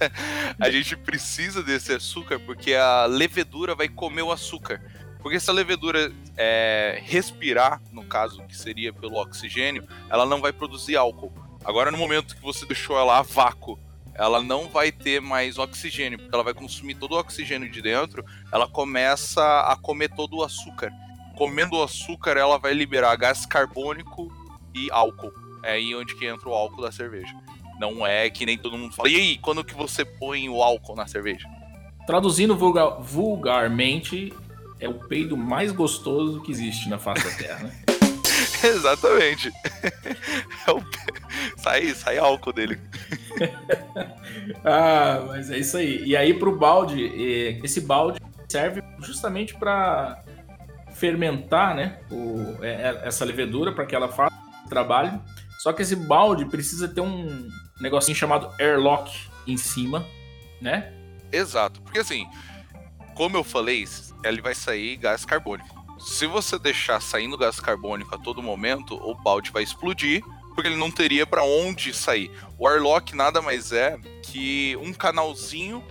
[0.60, 4.82] a gente precisa desse açúcar porque a levedura vai comer o açúcar.
[5.20, 10.52] Porque se a levedura é, respirar, no caso que seria pelo oxigênio, ela não vai
[10.52, 11.32] produzir álcool.
[11.64, 13.76] Agora, no momento que você deixou ela a vácuo
[14.18, 18.24] ela não vai ter mais oxigênio, porque ela vai consumir todo o oxigênio de dentro,
[18.50, 20.92] ela começa a comer todo o açúcar.
[21.36, 24.32] Comendo o açúcar, ela vai liberar gás carbônico
[24.74, 25.32] e álcool.
[25.62, 27.34] É aí onde que entra o álcool da cerveja.
[27.78, 29.08] Não é que nem todo mundo fala.
[29.08, 31.46] E aí, quando que você põe o álcool na cerveja?
[32.06, 34.32] Traduzindo vulgar, vulgarmente,
[34.80, 37.76] é o peido mais gostoso que existe na face da Terra, né?
[38.64, 39.52] Exatamente.
[40.66, 40.82] É o...
[41.56, 42.80] sai, sai álcool dele.
[44.64, 46.02] ah, mas é isso aí.
[46.04, 47.04] E aí pro balde,
[47.62, 50.22] esse balde serve justamente para
[50.94, 54.34] fermentar, né, o, é, é, essa levedura para que ela faça
[54.64, 55.22] o trabalho.
[55.58, 57.48] Só que esse balde precisa ter um
[57.80, 59.12] negocinho chamado airlock
[59.46, 60.06] em cima,
[60.60, 60.92] né?
[61.30, 62.26] Exato, porque assim,
[63.14, 63.84] como eu falei,
[64.24, 65.75] ele vai sair gás carbônico.
[65.98, 70.22] Se você deixar saindo gás carbônico a todo momento, o balde vai explodir,
[70.54, 72.30] porque ele não teria para onde sair.
[72.58, 75.82] O airlock nada mais é que um canalzinho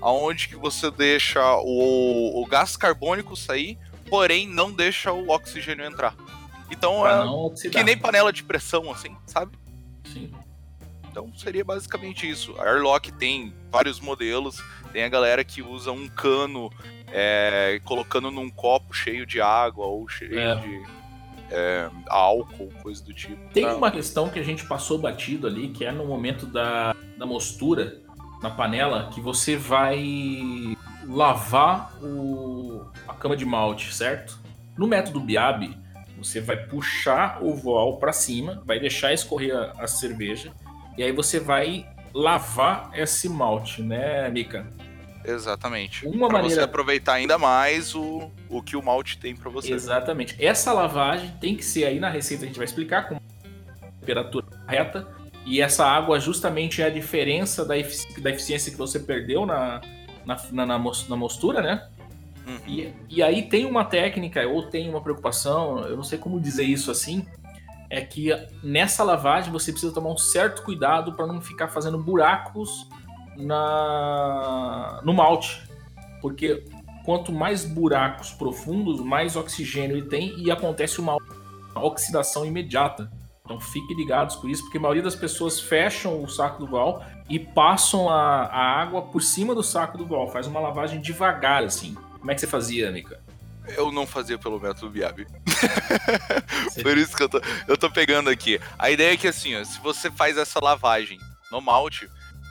[0.00, 6.14] aonde que você deixa o, o gás carbônico sair, porém não deixa o oxigênio entrar.
[6.70, 7.24] Então pra
[7.64, 9.58] é que nem panela de pressão, assim, sabe?
[10.04, 10.30] Sim.
[11.10, 12.54] Então seria basicamente isso.
[12.58, 14.62] A Airlock tem vários modelos.
[14.92, 16.70] Tem a galera que usa um cano
[17.08, 20.54] é, colocando num copo cheio de água ou cheio é.
[20.56, 20.82] de
[21.50, 23.36] é, álcool, coisa do tipo.
[23.52, 27.26] Tem uma questão que a gente passou batido ali, que é no momento da, da
[27.26, 28.00] mostura
[28.42, 34.38] na panela, que você vai lavar o, a cama de malte, certo?
[34.76, 35.76] No método Biab,
[36.16, 40.52] você vai puxar o voal para cima, vai deixar escorrer a, a cerveja,
[40.98, 44.66] e aí você vai lavar esse malte, né, Mika?
[45.24, 46.04] Exatamente.
[46.04, 49.72] Uma pra maneira você aproveitar ainda mais o, o que o malte tem para você.
[49.72, 50.34] Exatamente.
[50.44, 53.20] Essa lavagem tem que ser aí na receita a gente vai explicar com
[54.00, 55.06] temperatura correta
[55.46, 59.80] e essa água justamente é a diferença da, efici da eficiência que você perdeu na,
[60.26, 61.88] na, na, na mostura, né?
[62.44, 62.58] Uhum.
[62.66, 66.64] E, e aí tem uma técnica ou tem uma preocupação, eu não sei como dizer
[66.64, 67.24] isso assim,
[67.90, 68.30] é que
[68.62, 72.88] nessa lavagem você precisa tomar um certo cuidado para não ficar fazendo buracos
[73.36, 75.62] na no malte,
[76.20, 76.64] porque
[77.04, 81.16] quanto mais buracos profundos, mais oxigênio ele tem e acontece uma
[81.74, 83.10] oxidação imediata.
[83.44, 87.02] Então fiquem ligados com isso, porque a maioria das pessoas fecham o saco do val
[87.30, 91.64] e passam a, a água por cima do saco do val, faz uma lavagem devagar
[91.64, 91.94] assim.
[92.18, 93.18] Como é que você fazia, Nika?
[93.76, 95.26] Eu não fazia pelo método Biab.
[96.82, 98.60] Por isso que eu tô, eu tô pegando aqui.
[98.78, 101.18] A ideia é que assim, ó, se você faz essa lavagem
[101.50, 102.08] no malte,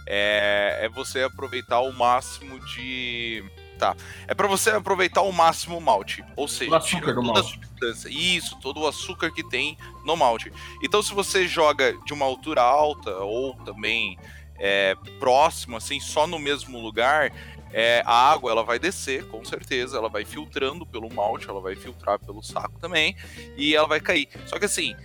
[0.07, 3.43] é, é você aproveitar o máximo de.
[3.77, 3.95] Tá.
[4.27, 6.23] É para você aproveitar o máximo o malte.
[6.35, 7.39] Ou seja, o açúcar do toda malte.
[7.39, 8.09] a substância.
[8.09, 10.51] Isso, todo o açúcar que tem no malte.
[10.81, 14.17] Então, se você joga de uma altura alta, ou também
[14.59, 17.31] é, próximo, assim, só no mesmo lugar,
[17.71, 21.75] é, a água ela vai descer, com certeza, ela vai filtrando pelo malte, ela vai
[21.75, 23.15] filtrar pelo saco também,
[23.55, 24.29] e ela vai cair.
[24.45, 24.95] Só que assim,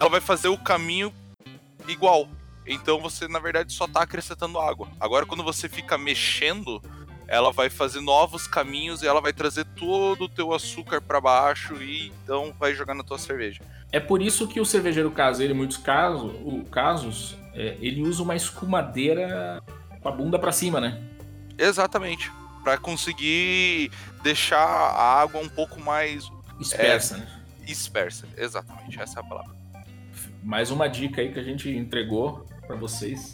[0.00, 1.12] ela vai fazer o caminho
[1.88, 2.28] igual.
[2.66, 4.88] Então você, na verdade, só está acrescentando água.
[4.98, 6.82] Agora, quando você fica mexendo,
[7.28, 11.80] ela vai fazer novos caminhos e ela vai trazer todo o teu açúcar para baixo
[11.82, 13.60] e então vai jogar na tua cerveja.
[13.92, 16.32] É por isso que o cervejeiro caseiro, em muitos casos,
[16.70, 19.62] casos é, ele usa uma escumadeira
[20.02, 21.02] com a bunda para cima, né?
[21.56, 22.30] Exatamente.
[22.62, 23.90] Para conseguir
[24.22, 27.42] deixar a água um pouco mais espersa, é, né?
[27.66, 29.54] Espersa, exatamente, essa é a palavra.
[30.42, 33.32] Mais uma dica aí que a gente entregou para vocês.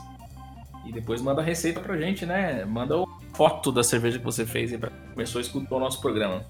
[0.86, 2.64] E depois manda a receita pra gente, né?
[2.64, 2.94] Manda
[3.34, 4.90] foto da cerveja que você fez e pra...
[5.12, 6.44] começou a escutar o nosso programa.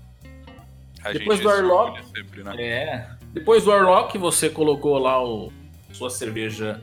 [1.03, 2.63] A depois do Arlock, sempre, né?
[2.63, 3.11] é.
[3.33, 5.53] Depois do Arlock, você colocou lá o
[5.93, 6.81] sua cerveja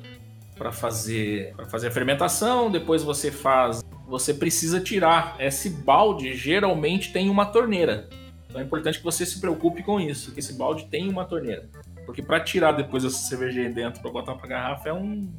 [0.59, 7.13] para fazer para fazer a fermentação, depois você faz, você precisa tirar esse balde, geralmente
[7.13, 8.09] tem uma torneira.
[8.47, 11.69] Então é importante que você se preocupe com isso, que esse balde tem uma torneira.
[12.05, 15.31] Porque para tirar depois essa cerveja aí dentro para botar para garrafa é um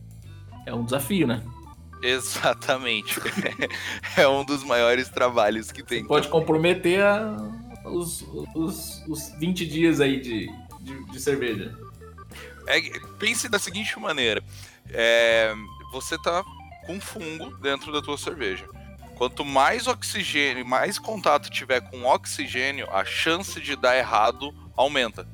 [0.67, 1.43] é um desafio, né?
[2.03, 3.21] Exatamente.
[4.17, 6.01] é um dos maiores trabalhos que tem.
[6.01, 7.37] Você pode comprometer a,
[7.85, 8.23] os,
[8.55, 11.77] os, os 20 dias aí de, de, de cerveja.
[12.67, 12.81] É,
[13.19, 14.43] pense da seguinte maneira:
[14.93, 15.55] é,
[15.93, 16.45] você tá
[16.87, 18.67] com fungo dentro da tua cerveja.
[19.17, 25.29] Quanto mais oxigênio, mais contato tiver com oxigênio, a chance de dar errado aumenta.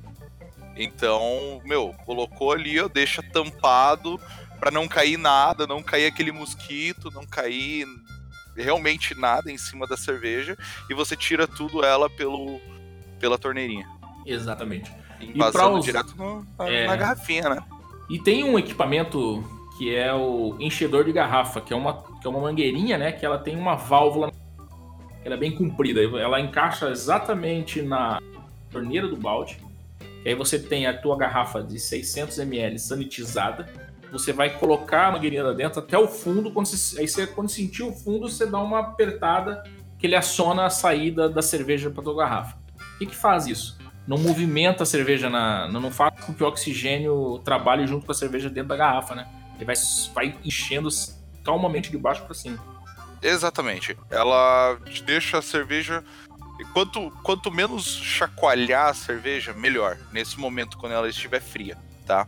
[0.77, 4.21] Então, meu, colocou ali, ó, deixa tampado
[4.59, 7.87] para não cair nada, não cair aquele mosquito, não cair
[8.57, 10.57] realmente nada em cima da cerveja
[10.91, 12.61] e você tira tudo ela pelo
[13.21, 13.89] pela torneirinha.
[14.27, 14.93] Exatamente.
[15.21, 16.87] Embasando direto no, na, é...
[16.87, 17.63] na garrafinha, né?
[18.09, 19.43] E tem um equipamento
[19.77, 23.13] que é o enchedor de garrafa, que é uma, que é uma mangueirinha, né?
[23.13, 24.33] Que ela tem uma válvula,
[25.25, 28.21] ela é bem comprida, ela encaixa exatamente na
[28.71, 29.59] torneira do balde.
[30.25, 33.67] E aí você tem a tua garrafa de 600 ml sanitizada,
[34.11, 37.49] você vai colocar a mangueirinha lá dentro até o fundo, quando você, aí você, quando
[37.49, 39.63] sentir o fundo, você dá uma apertada
[39.99, 42.57] que ele aciona a saída da cerveja para tua garrafa.
[42.95, 43.76] O que, que faz isso?
[44.07, 48.15] Não movimenta a cerveja, na, não faz com que o oxigênio trabalhe junto com a
[48.15, 49.27] cerveja dentro da garrafa, né?
[49.57, 49.75] Ele vai,
[50.15, 50.89] vai enchendo
[51.45, 52.63] calmamente de baixo para cima.
[53.23, 53.97] Exatamente.
[54.11, 56.05] Ela deixa a cerveja.
[56.73, 59.99] Quanto, quanto menos chacoalhar a cerveja, melhor.
[60.13, 62.27] Nesse momento, quando ela estiver fria, tá?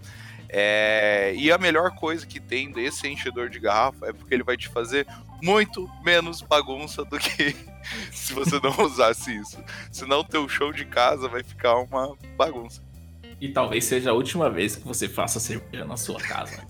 [0.49, 4.57] É, e a melhor coisa que tem desse enchedor de garrafa é porque ele vai
[4.57, 5.07] te fazer
[5.43, 7.55] muito menos bagunça do que
[8.13, 9.59] se você não usasse isso.
[9.91, 12.83] Senão teu show de casa vai ficar uma bagunça.
[13.41, 16.61] E talvez seja a última vez que você faça cerveja na sua casa.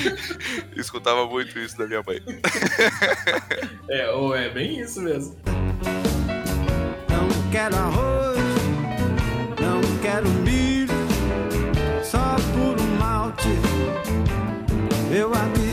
[0.74, 2.18] Escutava muito isso da minha mãe.
[3.90, 5.36] é, ou é bem isso mesmo.
[7.10, 8.38] Não quero arroz,
[9.60, 10.94] não quero milho,
[12.02, 13.48] só por um malte,
[15.10, 15.67] meu amigo.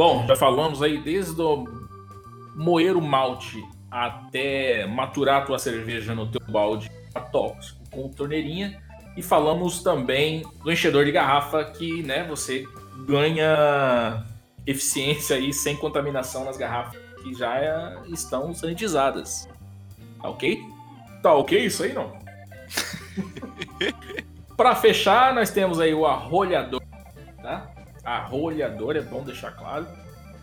[0.00, 1.66] Bom, já falamos aí desde o
[2.56, 6.90] moer o malte até maturar a tua cerveja no teu balde
[7.30, 8.82] tóxico com torneirinha
[9.14, 12.64] e falamos também do enchedor de garrafa que, né, você
[13.06, 14.24] ganha
[14.66, 19.46] eficiência aí sem contaminação nas garrafas que já é, estão sanitizadas.
[20.22, 20.62] Tá ok?
[21.22, 22.10] Tá ok isso aí não?
[24.56, 26.80] Para fechar, nós temos aí o arrolhador,
[27.42, 27.79] tá?
[28.04, 29.86] Arrolhador, é bom deixar claro.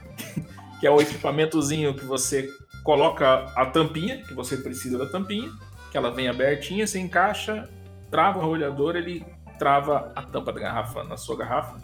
[0.80, 2.50] que é o equipamentozinho que você
[2.84, 5.50] coloca a tampinha, que você precisa da tampinha,
[5.92, 7.70] que ela vem abertinha, você encaixa,
[8.10, 9.26] trava o arrolhador, ele
[9.58, 11.80] trava a tampa da garrafa na sua garrafa.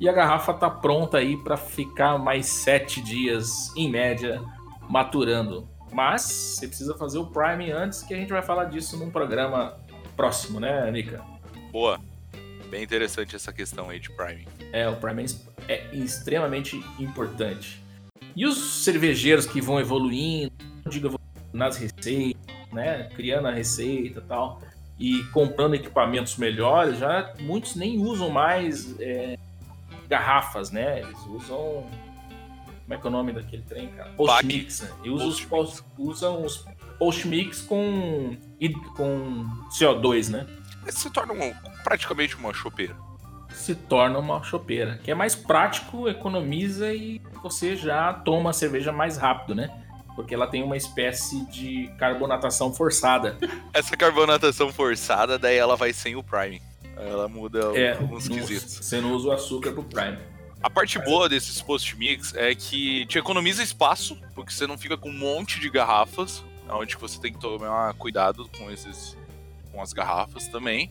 [0.00, 4.42] E a garrafa tá pronta aí para ficar mais sete dias, em média,
[4.88, 5.68] maturando.
[5.92, 9.76] Mas você precisa fazer o prime antes, que a gente vai falar disso num programa
[10.16, 11.22] próximo, né, Nika?
[11.72, 11.98] Boa.
[12.70, 14.46] Bem interessante essa questão aí de priming.
[14.72, 15.26] É, o priming
[15.68, 17.82] é extremamente importante.
[18.34, 20.52] E os cervejeiros que vão evoluindo,
[20.88, 21.10] diga
[21.52, 22.40] nas receitas,
[22.72, 24.60] né, criando a receita e tal,
[24.98, 29.38] e comprando equipamentos melhores, já muitos nem usam mais é,
[30.08, 31.00] garrafas, né?
[31.00, 31.86] Eles usam.
[32.84, 34.10] Como é que é o nome daquele trem, cara?
[34.12, 34.90] Post-mix, né?
[35.04, 36.64] E usam, post os, usam os
[36.98, 38.36] post-mix com,
[38.96, 39.46] com
[39.78, 40.46] CO2, né?
[40.88, 42.96] Se torna um, praticamente uma chopeira.
[43.50, 48.92] Se torna uma chopeira, que é mais prático, economiza e você já toma a cerveja
[48.92, 49.70] mais rápido, né?
[50.16, 53.36] porque ela tem uma espécie de carbonatação forçada.
[53.72, 56.60] Essa carbonatação forçada, daí ela vai sem o prime.
[56.96, 58.72] Ela muda é, alguns quesitos.
[58.72, 60.16] Você não usa o açúcar pro prime.
[60.62, 65.10] A parte boa desses post-mix é que te economiza espaço, porque você não fica com
[65.10, 69.14] um monte de garrafas, onde você tem que tomar cuidado com esses
[69.76, 70.90] com as garrafas também.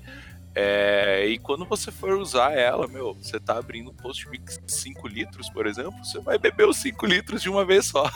[0.54, 4.72] É, e quando você for usar ela, meu, você tá abrindo um post mix de
[4.72, 8.10] 5 litros, por exemplo, você vai beber os 5 litros de uma vez só.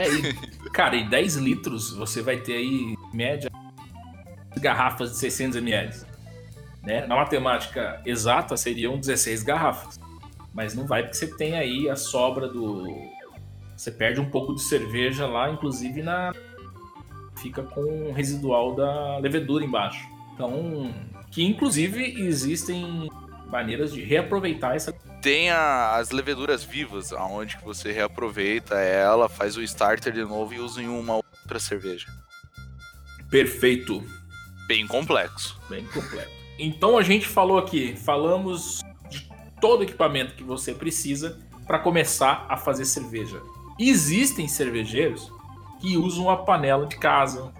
[0.00, 3.48] É, e, cara, e 10 litros você vai ter aí, média,
[4.56, 6.00] garrafas de 600 ml.
[6.82, 7.06] Né?
[7.06, 10.00] Na matemática exata seriam 16 garrafas.
[10.52, 12.88] Mas não vai porque você tem aí a sobra do.
[13.76, 16.32] Você perde um pouco de cerveja lá, inclusive na.
[17.40, 20.08] Fica com o residual da levedura embaixo.
[20.34, 20.94] Então,
[21.30, 23.08] que inclusive existem
[23.50, 24.92] maneiras de reaproveitar essa.
[25.20, 30.54] Tem a, as leveduras vivas, aonde que você reaproveita ela, faz o starter de novo
[30.54, 32.06] e usa em uma outra cerveja.
[33.30, 34.02] Perfeito.
[34.66, 35.58] Bem complexo.
[35.68, 36.30] Bem completo.
[36.58, 39.28] Então a gente falou aqui, falamos de
[39.60, 43.40] todo o equipamento que você precisa para começar a fazer cerveja.
[43.78, 45.32] Existem cervejeiros
[45.80, 47.52] que usam a panela de casa,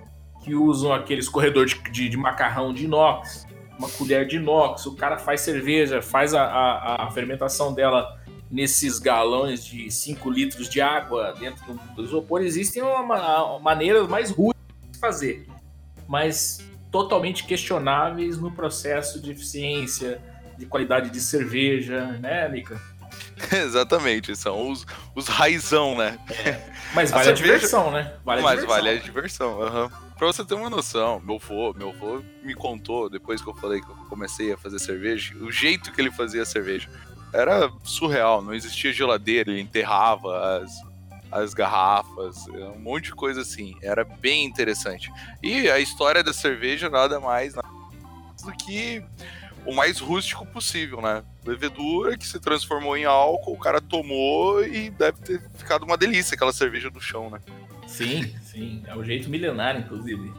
[0.43, 3.47] que usam aquele escorredor de, de, de macarrão de inox,
[3.79, 8.19] uma colher de inox, o cara faz cerveja, faz a, a, a fermentação dela
[8.51, 12.43] nesses galões de 5 litros de água dentro do, do isopor.
[12.43, 14.57] Existem uma, uma, maneiras mais ruins
[14.91, 15.47] de fazer,
[16.09, 20.21] mas totalmente questionáveis no processo de eficiência,
[20.57, 22.81] de qualidade de cerveja, né, Nika?
[23.53, 26.19] Exatamente, são os, os raizão, né?
[26.45, 26.61] É,
[26.95, 27.55] mas vale a, cerveja...
[27.55, 28.13] a diversão, né?
[28.25, 28.77] Vale mas a diversão.
[28.77, 30.09] vale a diversão, uhum.
[30.19, 33.81] Pra você ter uma noção, meu avô, meu avô me contou, depois que eu falei
[33.81, 36.91] que eu comecei a fazer cerveja, o jeito que ele fazia a cerveja.
[37.33, 40.73] Era surreal, não existia geladeira, ele enterrava as,
[41.31, 43.77] as garrafas, um monte de coisa assim.
[43.81, 45.13] Era bem interessante.
[45.41, 49.05] E a história da cerveja nada mais do que
[49.65, 51.23] o mais rústico possível, né?
[51.45, 56.35] Levedura que se transformou em álcool, o cara tomou e deve ter ficado uma delícia
[56.35, 57.41] aquela cerveja do chão, né?
[57.87, 58.83] Sim, sim.
[58.87, 60.33] É o jeito milenário, inclusive.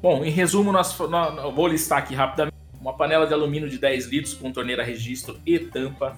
[0.00, 2.54] Bom, em resumo, nós, nós, vou listar aqui rapidamente.
[2.80, 6.16] Uma panela de alumínio de 10 litros com torneira registro e tampa.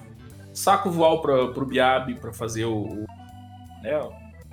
[0.53, 3.05] Saco voal para o biabe para fazer o, o
[3.81, 3.99] né,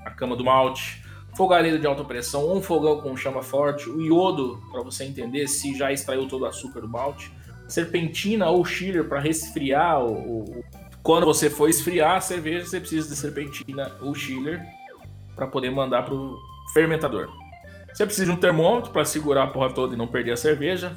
[0.04, 1.05] a cama do malte
[1.36, 5.76] fogareiro de alta pressão um fogão com chama forte, o iodo, para você entender se
[5.76, 7.30] já extraiu todo o açúcar do malte,
[7.68, 10.64] serpentina ou chiller para resfriar o, o,
[11.02, 14.64] quando você for esfriar a cerveja, você precisa de serpentina ou chiller
[15.34, 16.38] para poder mandar para o
[16.72, 17.28] fermentador.
[17.92, 20.96] Você precisa de um termômetro para segurar a porra toda e não perder a cerveja.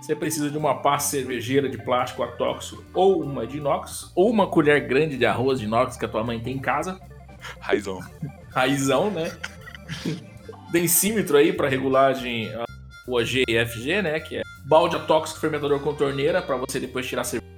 [0.00, 4.46] Você precisa de uma pá cervejeira de plástico atóxico ou uma de inox, ou uma
[4.46, 7.00] colher grande de arroz de inox que a tua mãe tem em casa.
[7.60, 8.00] Raizão.
[8.50, 9.30] Raizão, né?
[10.70, 12.50] Densímetro aí para regulagem
[13.06, 14.20] o OG e FG, né?
[14.20, 17.50] Que é balde atóxico fermentador com torneira para você depois tirar a cerveja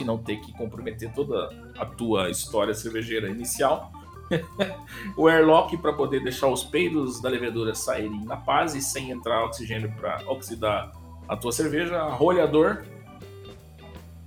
[0.00, 1.48] e não ter que comprometer toda
[1.78, 3.92] a tua história cervejeira inicial.
[5.16, 9.44] o airlock para poder deixar os peidos da levedura saírem na paz e sem entrar
[9.44, 10.92] oxigênio para oxidar
[11.28, 12.02] a tua cerveja.
[12.08, 12.84] Rolhador,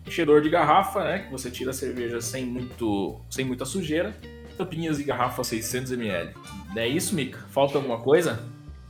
[0.05, 1.19] enchedor de garrafa, né?
[1.19, 4.15] Que você tira a cerveja sem, muito, sem muita sujeira
[4.57, 6.33] tampinhas de garrafa 600ml.
[6.66, 7.39] Não é isso, Mika?
[7.49, 8.43] Falta alguma coisa?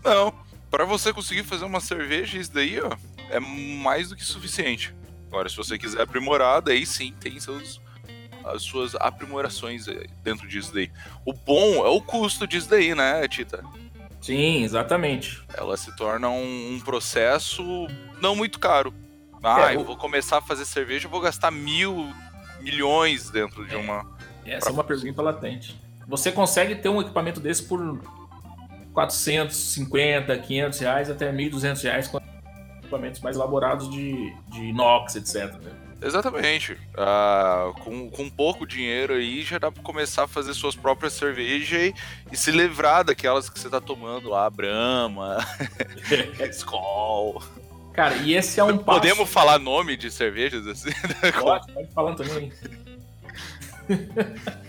[0.03, 0.33] Não.
[0.69, 2.89] Para você conseguir fazer uma cerveja, isso daí, ó,
[3.29, 4.93] é mais do que suficiente.
[5.27, 7.81] Agora, se você quiser aprimorar, daí sim tem seus,
[8.43, 9.85] as suas aprimorações
[10.23, 10.91] dentro disso daí.
[11.25, 13.63] O bom é o custo disso daí, né, Tita?
[14.21, 15.41] Sim, exatamente.
[15.53, 17.87] Ela se torna um, um processo
[18.21, 18.93] não muito caro.
[19.41, 22.11] Ah, é, eu vou começar a fazer cerveja, eu vou gastar mil
[22.59, 23.77] milhões dentro de é.
[23.77, 24.17] uma
[24.47, 25.77] essa é uma pergunta latente.
[26.07, 27.99] Você consegue ter um equipamento desse por
[28.93, 32.19] 450, 500 reais até 1.200 reais com
[32.79, 35.53] equipamentos mais elaborados de, de inox, etc.
[35.61, 35.71] Né?
[36.01, 36.77] Exatamente.
[36.97, 41.79] Ah, com, com pouco dinheiro aí já dá para começar a fazer suas próprias cervejas
[41.79, 41.93] e,
[42.31, 45.37] e, se livrar daquelas que você tá tomando lá, Brahma,
[46.51, 47.43] Skol.
[47.93, 48.99] Cara, e esse é um passo...
[48.99, 50.91] Podemos falar nome de cervejas assim?
[51.39, 52.53] Pode, pode falar também.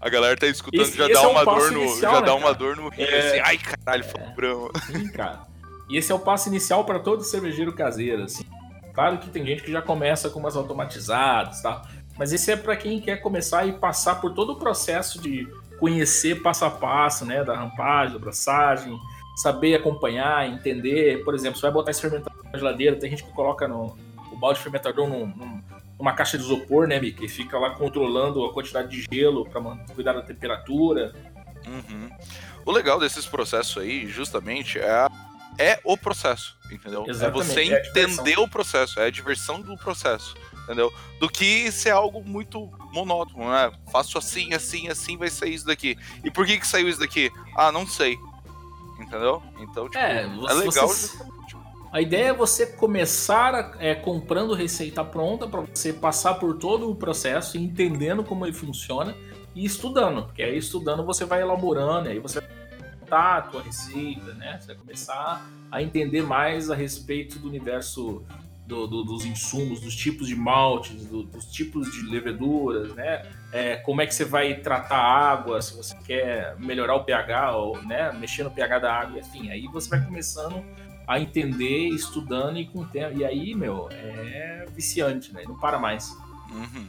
[0.00, 2.26] A galera tá escutando esse, já, esse dá, é uma dor no, inicial, já né,
[2.26, 2.54] dá uma cara?
[2.54, 3.18] dor no rim, é...
[3.18, 4.30] assim, ai caralho, é...
[4.34, 4.70] Brahma.
[4.86, 5.46] Sim, cara.
[5.88, 8.44] E esse é o passo inicial para todo cervejeiro caseiro, assim.
[8.92, 11.82] Claro que tem gente que já começa com umas automatizadas, tá?
[12.18, 15.46] Mas esse é para quem quer começar e passar por todo o processo de
[15.78, 18.98] conhecer passo a passo, né, da rampagem, da abraçagem,
[19.36, 21.22] saber acompanhar, entender.
[21.24, 23.96] Por exemplo, você vai botar esse fermentador na geladeira, tem gente que coloca no,
[24.32, 25.62] o balde fermentador num, num
[25.98, 27.28] uma caixa de isopor, né, Mickey?
[27.28, 29.60] Fica lá controlando a quantidade de gelo para
[29.94, 31.14] cuidar da temperatura.
[31.66, 32.10] Uhum.
[32.64, 35.06] O legal desses processos aí, justamente, é,
[35.58, 37.04] é o processo, entendeu?
[37.06, 37.62] É Exatamente, é você
[38.02, 40.34] entender é o processo, é a diversão do processo.
[40.64, 40.92] entendeu?
[41.20, 43.72] Do que ser algo muito monótono, né?
[43.92, 45.96] Faço assim, assim, assim, vai sair isso daqui.
[46.24, 47.30] E por que que saiu isso daqui?
[47.56, 48.18] Ah, não sei.
[48.98, 49.42] Entendeu?
[49.60, 51.18] Então, tipo, É, é, você- legal você-.
[51.92, 56.94] A ideia é você começar é, comprando receita pronta para você passar por todo o
[56.94, 59.14] processo, entendendo como ele funciona
[59.54, 60.24] e estudando.
[60.24, 62.42] Porque aí estudando você vai elaborando, aí você
[63.00, 64.58] montar a tua receita, né?
[64.60, 68.22] Você vai começar a entender mais a respeito do universo
[68.66, 73.24] do- do- dos insumos, dos tipos de maltes, do- dos tipos de leveduras, né?
[73.52, 77.56] É, como é que você vai tratar a água, se você quer melhorar o pH,
[77.56, 80.62] ou né, mexer no pH da água, enfim, aí você vai começando
[81.06, 83.18] a entender, estudando e com o tempo.
[83.18, 85.44] E aí, meu, é viciante, né?
[85.46, 86.10] Não para mais.
[86.50, 86.88] Uhum.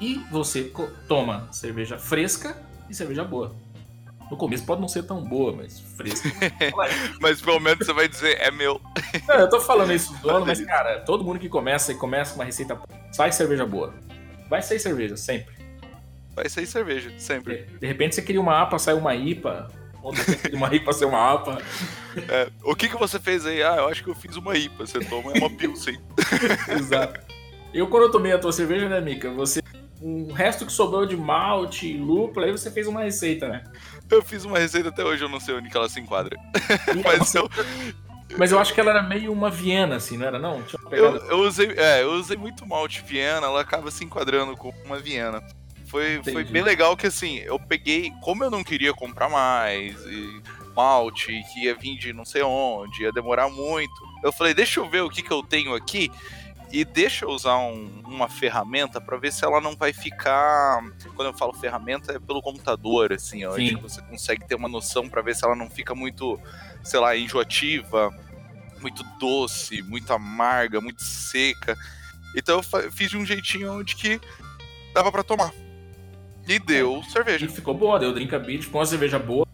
[0.00, 0.72] E você
[1.06, 2.56] toma cerveja fresca
[2.88, 3.54] e cerveja boa.
[4.30, 6.28] No começo pode não ser tão boa, mas fresca.
[7.20, 8.80] Mas pelo menos você vai dizer, é meu.
[9.26, 12.32] Não, eu tô falando isso do ano, mas, cara, todo mundo que começa e começa
[12.32, 12.80] com uma receita,
[13.10, 13.92] sai cerveja boa.
[14.48, 15.52] Vai sair cerveja, sempre.
[16.34, 17.66] Vai sair cerveja, sempre.
[17.80, 19.68] De repente você queria uma APA, sai uma IPA.
[20.52, 21.62] Uma IPA sai uma APA.
[22.28, 23.62] É, o que que você fez aí?
[23.62, 24.86] Ah, eu acho que eu fiz uma IPA.
[24.86, 26.00] Você toma uma Pilsen.
[26.68, 27.20] Exato.
[27.72, 29.30] Eu, quando eu tomei a tua cerveja, né, Mica?
[29.30, 29.62] Você.
[30.00, 33.62] O resto que sobrou de malte e lúpulo, aí você fez uma receita, né?
[34.10, 36.36] Eu fiz uma receita até hoje, eu não sei onde que ela se enquadra.
[37.04, 37.48] Mas eu,
[38.38, 40.64] Mas eu acho que ela era meio uma Viena, assim, não era não?
[40.90, 44.98] Eu, eu usei, é, eu usei muito malte Viena, ela acaba se enquadrando com uma
[44.98, 45.42] Viena.
[45.90, 50.40] Foi, foi bem legal que assim, eu peguei, como eu não queria comprar mais, e
[50.76, 53.92] malte, que ia vir de não sei onde, ia demorar muito.
[54.22, 56.10] Eu falei, deixa eu ver o que, que eu tenho aqui
[56.72, 60.80] e deixa eu usar um- uma ferramenta pra ver se ela não vai ficar.
[61.16, 65.20] Quando eu falo ferramenta, é pelo computador, assim, ó, você consegue ter uma noção pra
[65.22, 66.40] ver se ela não fica muito,
[66.84, 68.14] sei lá, enjoativa,
[68.80, 71.76] muito doce, muito amarga, muito seca.
[72.36, 74.20] Então eu fiz de um jeitinho onde que
[74.94, 75.52] dava pra tomar.
[76.50, 77.48] E deu E cerveja.
[77.48, 79.46] ficou boa, deu Drinkability, ficou uma cerveja boa,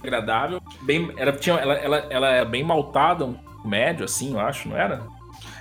[0.00, 0.62] agradável.
[0.82, 4.76] Bem, era, tinha, ela, ela, ela era bem maltada, um médio, assim, eu acho, não
[4.76, 5.04] era?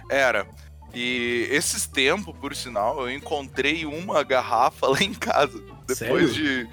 [0.07, 0.45] Era.
[0.93, 5.59] E esses tempos, por sinal, eu encontrei uma garrafa lá em casa.
[5.87, 6.69] Depois de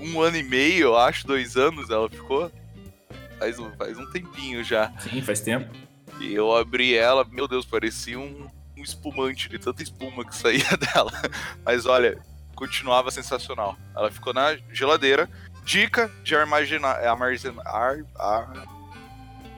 [0.00, 2.50] um ano e meio, eu acho, dois anos ela ficou.
[3.38, 4.90] Faz um, faz um tempinho já.
[5.00, 5.70] Sim, faz tempo.
[6.18, 10.64] E eu abri ela, meu Deus, parecia um, um espumante de tanta espuma que saía
[10.94, 11.12] dela.
[11.62, 12.18] Mas olha,
[12.54, 13.76] continuava sensacional.
[13.96, 15.28] Ela ficou na geladeira.
[15.64, 16.96] Dica de armazenar.
[17.04, 18.66] armazenar ar, ar-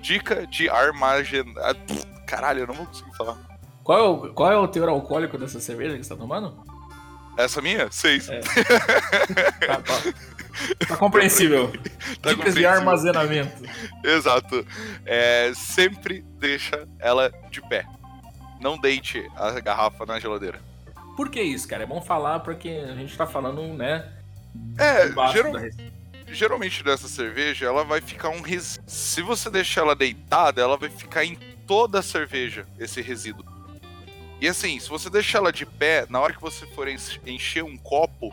[0.00, 1.74] dica de armazenar.
[1.86, 3.36] pff, Caralho, eu não vou conseguir falar.
[3.84, 6.64] Qual é, o, qual é o teor alcoólico dessa cerveja que você tá tomando?
[7.38, 7.90] Essa minha?
[7.90, 8.28] Seis.
[8.28, 8.40] É.
[9.66, 10.12] Tá, tá.
[10.88, 11.70] Tá compreensível.
[12.22, 13.62] Tá Dicas de armazenamento.
[14.02, 14.66] Exato.
[15.04, 17.84] É, sempre deixa ela de pé.
[18.60, 20.58] Não deite a garrafa na geladeira.
[21.16, 21.82] Por que isso, cara?
[21.84, 24.12] É bom falar porque a gente tá falando, né?
[24.78, 25.68] É, geral- da
[26.28, 28.84] geralmente dessa cerveja, ela vai ficar um resíduo.
[28.88, 31.36] Se você deixar ela deitada, ela vai ficar em
[31.66, 33.44] toda a cerveja, esse resíduo.
[34.40, 37.64] E assim, se você deixar ela de pé, na hora que você for enche- encher
[37.64, 38.30] um copo,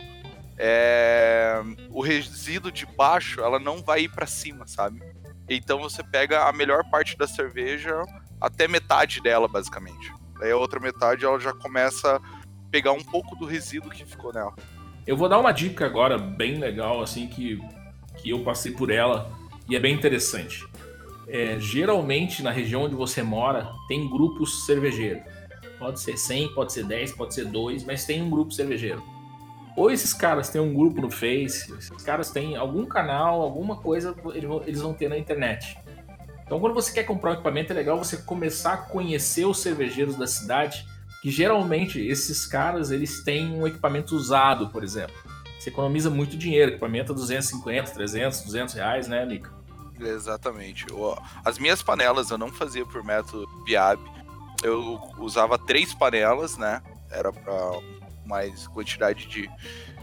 [0.57, 5.01] é, o resíduo de baixo, ela não vai ir pra cima, sabe?
[5.49, 8.01] Então você pega a melhor parte da cerveja,
[8.41, 10.11] até metade dela, basicamente.
[10.39, 12.19] Daí a outra metade, ela já começa
[12.73, 14.51] pegar um pouco do resíduo que ficou nela.
[15.05, 17.61] Eu vou dar uma dica agora bem legal, assim, que,
[18.17, 19.31] que eu passei por ela
[19.69, 20.65] e é bem interessante.
[21.27, 25.21] É, geralmente, na região onde você mora, tem grupos cervejeiros.
[25.77, 29.03] Pode ser 100, pode ser 10, pode ser 2, mas tem um grupo cervejeiro.
[29.77, 34.15] Ou esses caras têm um grupo no Face, esses caras têm algum canal, alguma coisa
[34.65, 35.77] eles vão- ter na internet.
[36.43, 40.15] Então, quando você quer comprar um equipamento, é legal você começar a conhecer os cervejeiros
[40.15, 40.87] da cidade,
[41.23, 45.15] que geralmente esses caras eles têm um equipamento usado, por exemplo.
[45.57, 49.49] Você economiza muito dinheiro, equipamento a 250, 300, 200 reais, né, Mica?
[50.01, 50.85] Exatamente.
[51.45, 54.01] As minhas panelas eu não fazia por método Viab.
[54.61, 56.81] Eu usava três panelas, né?
[57.09, 57.79] Era para
[58.25, 59.49] mais quantidade de,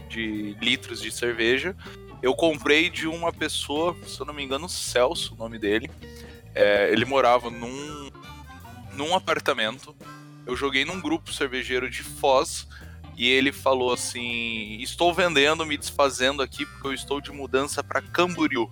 [0.09, 1.75] de litros de cerveja.
[2.19, 5.87] Eu comprei de uma pessoa, se eu não me engano, Celso, o nome dele.
[6.55, 8.09] É, ele morava num,
[8.95, 9.95] num apartamento.
[10.45, 12.67] Eu joguei num grupo cervejeiro de Foz
[13.17, 18.01] e ele falou assim: Estou vendendo, me desfazendo aqui porque eu estou de mudança para
[18.01, 18.69] Camboriú.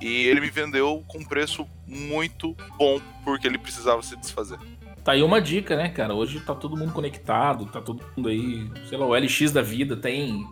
[0.00, 4.58] E ele me vendeu com preço muito bom, porque ele precisava se desfazer.
[5.04, 6.14] Tá aí uma dica, né, cara?
[6.14, 9.96] Hoje tá todo mundo conectado, tá todo mundo aí, sei lá, o LX da vida
[9.96, 10.46] tem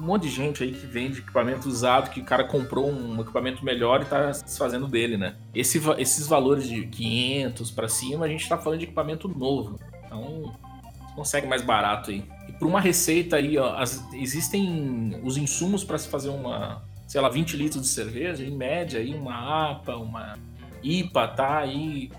[0.00, 3.62] um monte de gente aí que vende equipamento usado, que o cara comprou um equipamento
[3.64, 5.36] melhor e tá se desfazendo dele, né?
[5.54, 9.78] Esse esses valores de 500 pra cima, a gente tá falando de equipamento novo.
[10.06, 10.54] Então,
[11.14, 12.24] consegue mais barato aí.
[12.48, 17.20] E para uma receita aí, ó, as- existem os insumos para se fazer uma, sei
[17.20, 20.38] lá, 20 litros de cerveja, em média aí uma APA, uma
[20.82, 22.10] IPA, tá aí,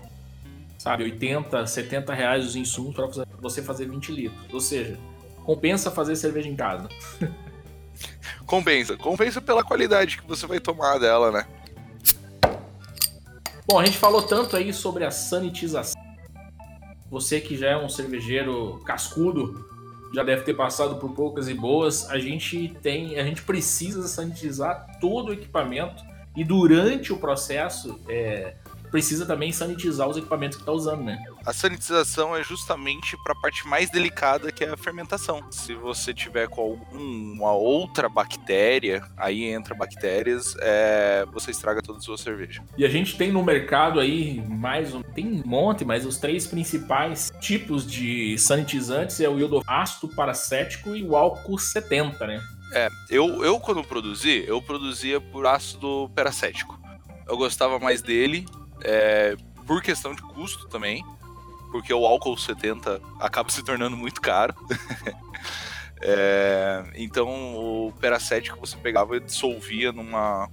[0.78, 3.06] sabe, 80, 70 reais os insumos para
[3.40, 4.40] você fazer 20 litros.
[4.54, 4.96] Ou seja,
[5.44, 6.88] compensa fazer cerveja em casa.
[8.52, 8.98] Compensa.
[8.98, 11.46] Compensa pela qualidade que você vai tomar dela, né?
[13.66, 15.98] Bom, a gente falou tanto aí sobre a sanitização.
[17.10, 19.66] Você que já é um cervejeiro cascudo,
[20.14, 22.10] já deve ter passado por poucas e boas.
[22.10, 26.04] A gente tem, a gente precisa sanitizar todo o equipamento
[26.36, 28.56] e durante o processo é,
[28.92, 31.18] precisa também sanitizar os equipamentos que está usando, né?
[31.44, 35.42] A sanitização é justamente para a parte mais delicada que é a fermentação.
[35.50, 42.02] Se você tiver com alguma outra bactéria, aí entra bactérias, é, você estraga toda a
[42.02, 42.62] sua cerveja.
[42.76, 46.46] E a gente tem no mercado aí mais um, tem um monte, mas os três
[46.46, 52.42] principais tipos de sanitizantes é o iodo ácido paracético e o álcool 70, né?
[52.74, 56.78] É, eu, eu quando produzi, eu produzia por ácido peracético.
[57.26, 58.46] Eu gostava mais dele,
[58.84, 61.04] é, por questão de custo também,
[61.70, 64.54] porque o álcool 70 acaba se tornando muito caro.
[66.04, 70.50] É, então o peracético você pegava e dissolvia numa,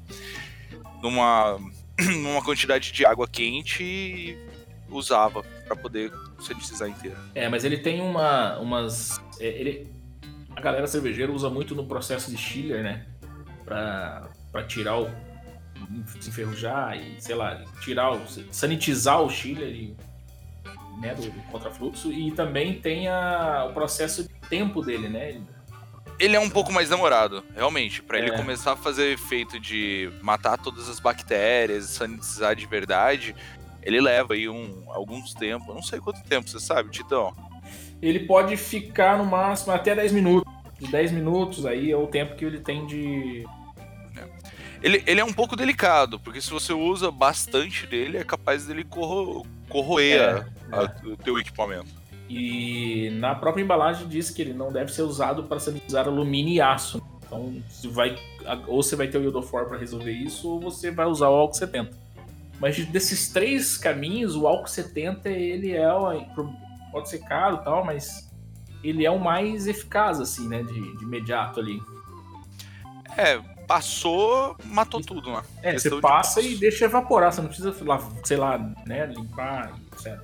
[1.02, 1.60] numa,
[2.22, 4.38] numa quantidade de água quente e
[4.90, 7.18] usava para poder sanitizar inteiro.
[7.34, 9.20] É, mas ele tem uma, umas.
[9.40, 9.92] é, ele,
[10.56, 13.08] a galera cervejeira usa muito no processo de chiller, né?
[13.66, 14.30] Pra
[14.68, 15.10] tirar o.
[15.88, 18.22] desenferrujar e, sei lá, tirar o.
[18.52, 19.96] sanitizar o chiller e,
[21.02, 22.12] né, do, do contrafluxo.
[22.12, 25.30] E também tem a, o processo de tempo dele, né?
[25.30, 25.44] Ele-
[26.20, 28.02] Ele é um pouco mais demorado, realmente.
[28.04, 28.36] Pra ele É.
[28.38, 33.34] começar a fazer efeito de matar todas as bactérias, sanitizar de verdade,
[33.82, 35.74] ele leva aí um, alguns tempos.
[35.74, 37.34] Não sei quanto tempo, você sabe, Titão?
[38.02, 40.52] Ele pode ficar no máximo até 10 minutos.
[40.78, 43.46] De 10 minutos aí é o tempo que ele tem de.
[44.82, 48.84] Ele, ele é um pouco delicado, porque se você usa bastante dele, é capaz dele
[48.84, 51.88] corro, corroer É, a- a- o teu equipamento.
[52.30, 56.62] E na própria embalagem diz que ele não deve ser usado para sanitizar alumínio e
[56.62, 57.02] aço.
[57.26, 58.16] Então, se vai,
[58.68, 61.56] ou você vai ter o iodofor para resolver isso, ou você vai usar o álcool
[61.56, 61.98] 70.
[62.60, 65.88] Mas de- desses três caminhos, o álcool 70 ele é
[66.92, 68.30] pode ser caro e tal, mas
[68.84, 71.80] ele é o mais eficaz assim, né, de, de imediato ali.
[73.18, 73.40] É,
[73.70, 75.44] passou, matou tudo, né?
[75.62, 76.42] É, Questão você de passa passo.
[76.42, 80.20] e deixa evaporar, você não precisa, lá, sei lá, né, limpar, etc.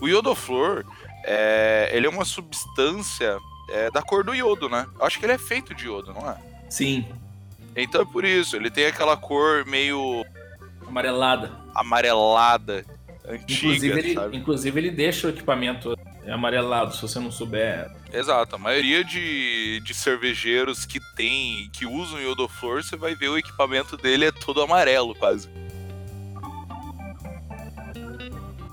[0.00, 0.84] O iodoflor,
[1.24, 3.38] é, ele é uma substância
[3.70, 4.86] é, da cor do iodo, né?
[4.98, 6.36] Eu acho que ele é feito de iodo, não é?
[6.68, 7.06] Sim,
[7.76, 10.24] Então é por isso, ele tem aquela cor meio
[10.86, 11.52] amarelada.
[11.74, 12.84] amarelada,
[13.24, 15.96] antiga, Inclusive ele, inclusive ele deixa o equipamento
[16.30, 17.90] amarelado, se você não souber.
[18.12, 23.38] Exato, a maioria de, de cervejeiros que tem, que usam iodoflor, você vai ver o
[23.38, 25.48] equipamento dele é todo amarelo quase.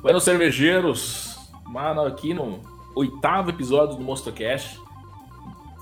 [0.01, 1.35] Bueno, cervejeiros,
[1.65, 2.61] mano, aqui no
[2.95, 4.79] oitavo episódio do MonsterCast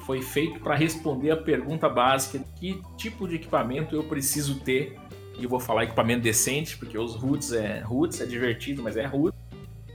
[0.05, 4.97] foi feito para responder a pergunta básica: que tipo de equipamento eu preciso ter?
[5.37, 9.05] E eu vou falar equipamento decente, porque os roots é roots, é divertido, mas é
[9.05, 9.42] roots.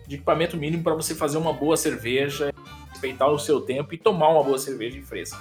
[0.09, 2.53] De equipamento mínimo para você fazer uma boa cerveja,
[2.91, 5.39] respeitar o seu tempo e tomar uma boa cerveja fresca.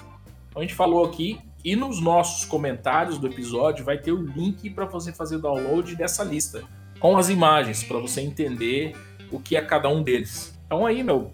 [0.50, 4.70] Então a gente falou aqui e nos nossos comentários do episódio vai ter o link
[4.70, 6.64] para você fazer o download dessa lista
[7.00, 8.96] com as imagens para você entender
[9.32, 10.58] o que é cada um deles.
[10.66, 11.32] Então aí, meu,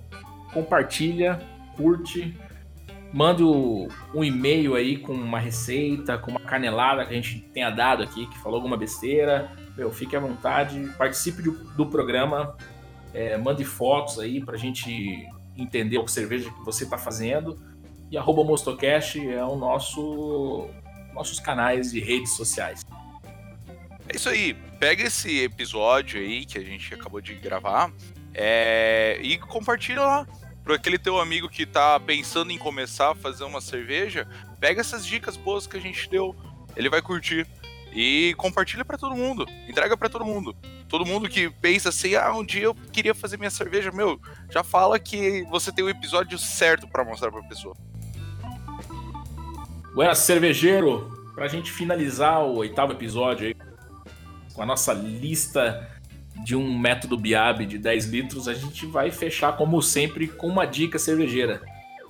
[0.53, 1.39] compartilha,
[1.75, 2.37] curte,
[3.11, 8.03] manda um e-mail aí com uma receita, com uma canelada que a gente tenha dado
[8.03, 9.51] aqui, que falou alguma besteira.
[9.77, 12.55] Meu, fique à vontade, participe do programa,
[13.13, 17.57] é, mande fotos aí pra gente entender o que cerveja que você tá fazendo.
[18.09, 20.69] E arroba Mostocast é o nosso
[21.13, 22.83] nossos canais de redes sociais.
[24.09, 27.91] É isso aí, pega esse episódio aí que a gente acabou de gravar
[28.33, 30.27] é, e compartilha lá.
[30.63, 34.25] Para aquele teu amigo que tá pensando em começar a fazer uma cerveja,
[34.61, 36.33] pega essas dicas boas que a gente deu,
[36.75, 37.45] ele vai curtir.
[37.95, 40.55] E compartilha para todo mundo, entrega para todo mundo.
[40.89, 44.19] Todo mundo que pensa assim, ah, um dia eu queria fazer minha cerveja, meu,
[44.49, 47.75] já fala que você tem o episódio certo para mostrar pra pessoa.
[49.93, 51.11] Buenas, cervejeiro!
[51.35, 53.55] Pra gente finalizar o oitavo episódio aí,
[54.53, 55.89] com a nossa lista
[56.43, 60.65] de um método Biab de 10 litros, a gente vai fechar, como sempre, com uma
[60.65, 61.61] dica cervejeira.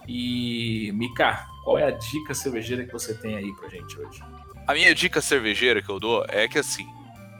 [0.07, 4.21] E, Mika, qual é a dica cervejeira que você tem aí pra gente hoje?
[4.65, 6.87] A minha dica cervejeira que eu dou é que assim,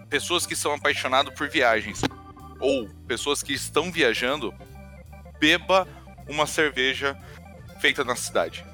[0.10, 2.02] pessoas que são apaixonadas por viagens
[2.60, 4.54] ou pessoas que estão viajando,
[5.40, 5.88] beba
[6.28, 7.18] uma cerveja
[7.80, 8.66] feita na cidade.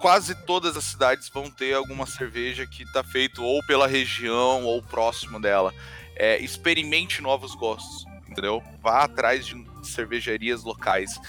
[0.00, 4.82] Quase todas as cidades vão ter alguma cerveja que está feito ou pela região ou
[4.82, 5.72] próximo dela.
[6.16, 8.60] É, experimente novos gostos, entendeu?
[8.82, 11.20] Vá atrás de cervejarias locais.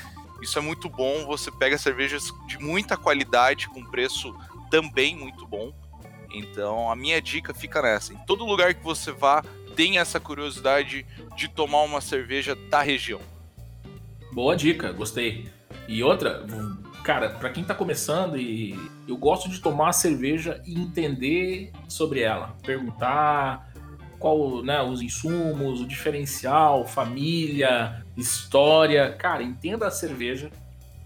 [0.42, 1.24] Isso é muito bom.
[1.28, 4.36] Você pega cervejas de muita qualidade com preço
[4.72, 5.72] também muito bom.
[6.34, 8.14] Então a minha dica fica nessa.
[8.14, 9.44] Em todo lugar que você vá,
[9.76, 11.06] tenha essa curiosidade
[11.36, 13.22] de tomar uma cerveja da região.
[14.32, 15.48] Boa dica, gostei.
[15.88, 16.46] E outra,
[17.04, 18.76] cara, para quem tá começando e
[19.08, 23.72] eu gosto de tomar a cerveja e entender sobre ela, perguntar
[24.18, 29.12] qual, né, os insumos, o diferencial, família, história.
[29.12, 30.50] Cara, entenda a cerveja,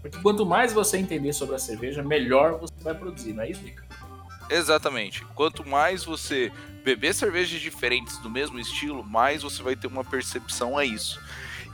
[0.00, 3.62] porque quanto mais você entender sobre a cerveja, melhor você vai produzir, não é isso,
[3.64, 3.87] Nica?
[4.50, 5.24] Exatamente.
[5.34, 6.50] Quanto mais você
[6.84, 11.20] beber cervejas diferentes do mesmo estilo, mais você vai ter uma percepção a isso.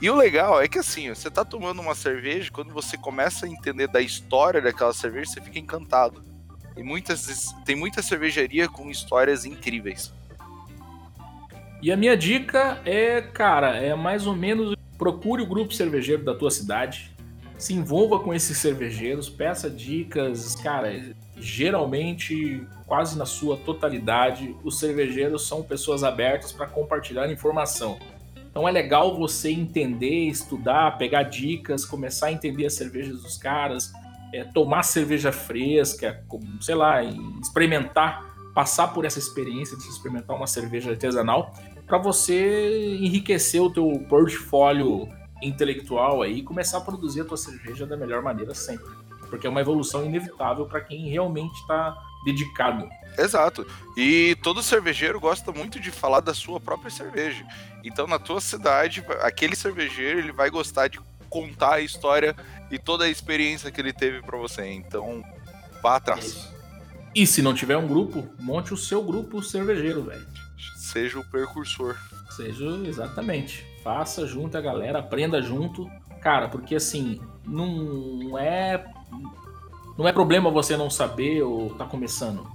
[0.01, 3.49] E o legal é que assim, você tá tomando uma cerveja, quando você começa a
[3.49, 6.21] entender da história daquela cerveja, você fica encantado.
[6.73, 10.13] Tem muitas, tem muita cervejaria com histórias incríveis.
[11.81, 16.35] E a minha dica é, cara, é mais ou menos procure o grupo cervejeiro da
[16.35, 17.11] tua cidade,
[17.57, 20.91] se envolva com esses cervejeiros, peça dicas, cara,
[21.37, 27.99] geralmente, quase na sua totalidade, os cervejeiros são pessoas abertas para compartilhar informação.
[28.49, 33.91] Então é legal você entender, estudar, pegar dicas, começar a entender as cervejas dos caras,
[34.33, 36.23] é, tomar cerveja fresca,
[36.61, 37.03] sei lá,
[37.41, 41.53] experimentar, passar por essa experiência de experimentar uma cerveja artesanal,
[41.85, 45.09] para você enriquecer o teu portfólio
[45.41, 49.49] intelectual aí e começar a produzir a tua cerveja da melhor maneira sempre porque é
[49.49, 52.87] uma evolução inevitável para quem realmente está dedicado.
[53.17, 53.65] Exato.
[53.95, 57.45] E todo cervejeiro gosta muito de falar da sua própria cerveja.
[57.83, 60.99] Então, na tua cidade, aquele cervejeiro ele vai gostar de
[61.29, 62.35] contar a história
[62.71, 64.65] e toda a experiência que ele teve para você.
[64.71, 65.23] Então,
[65.81, 66.49] vá atrás.
[67.13, 70.25] E se não tiver um grupo, monte o seu grupo cervejeiro, velho.
[70.77, 71.95] Seja o percursor.
[72.31, 73.65] Seja exatamente.
[73.83, 75.89] Faça junto a galera, aprenda junto.
[76.21, 78.83] Cara, porque assim, não é
[79.97, 82.45] não é problema você não saber ou tá começando.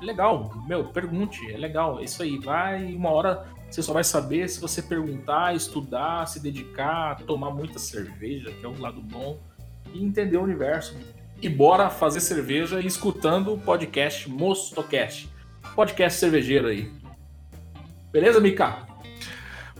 [0.00, 2.38] É legal, meu, pergunte, é legal, é isso aí.
[2.38, 7.78] Vai, uma hora você só vai saber se você perguntar, estudar, se dedicar, tomar muita
[7.78, 9.38] cerveja, que é um lado bom,
[9.92, 10.96] e entender o universo.
[11.40, 15.28] E bora fazer cerveja escutando o podcast Mostocast.
[15.74, 16.90] Podcast cervejeiro aí.
[18.10, 18.86] Beleza, Mika?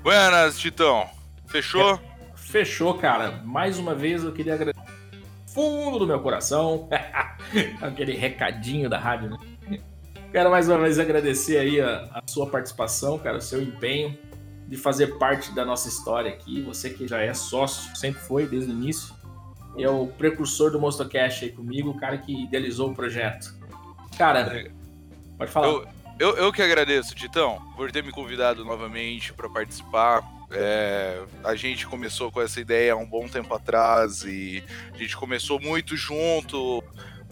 [0.02, 1.08] Buenas, Titão.
[1.46, 1.94] Fechou?
[1.94, 2.00] É,
[2.36, 3.42] fechou, cara.
[3.44, 4.87] Mais uma vez eu queria agradecer
[5.58, 6.88] fundo do meu coração.
[7.82, 9.80] Aquele recadinho da rádio, né?
[10.30, 14.16] Quero mais uma vez agradecer aí a, a, sua participação, cara, o seu empenho
[14.68, 16.62] de fazer parte da nossa história aqui.
[16.62, 19.12] Você que já é sócio, sempre foi desde o início.
[19.76, 23.52] E é o precursor do MonsterCast aí comigo, o cara que idealizou o projeto.
[24.16, 24.70] Cara,
[25.36, 25.66] pode falar.
[25.66, 25.88] Eu,
[26.18, 31.86] eu, eu que agradeço, Titão, por ter me convidado novamente para participar é, a gente
[31.86, 36.82] começou com essa ideia há um bom tempo atrás e a gente começou muito junto.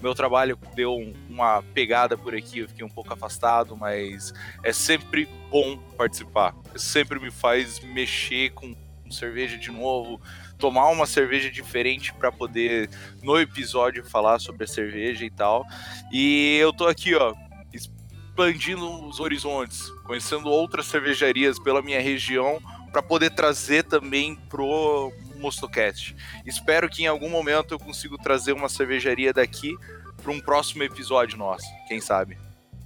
[0.01, 0.95] Meu trabalho deu
[1.27, 4.31] uma pegada por aqui, eu fiquei um pouco afastado, mas
[4.63, 6.53] é sempre bom participar.
[6.75, 8.75] Sempre me faz mexer com
[9.09, 10.21] cerveja de novo,
[10.59, 12.89] tomar uma cerveja diferente para poder
[13.23, 15.65] no episódio falar sobre a cerveja e tal.
[16.11, 17.33] E eu tô aqui, ó,
[17.73, 22.61] expandindo os horizontes, conhecendo outras cervejarias pela minha região
[22.91, 26.15] para poder trazer também pro Mostocast.
[26.45, 29.75] Espero que em algum momento eu consiga trazer uma cervejaria daqui
[30.21, 32.37] para um próximo episódio nosso, quem sabe.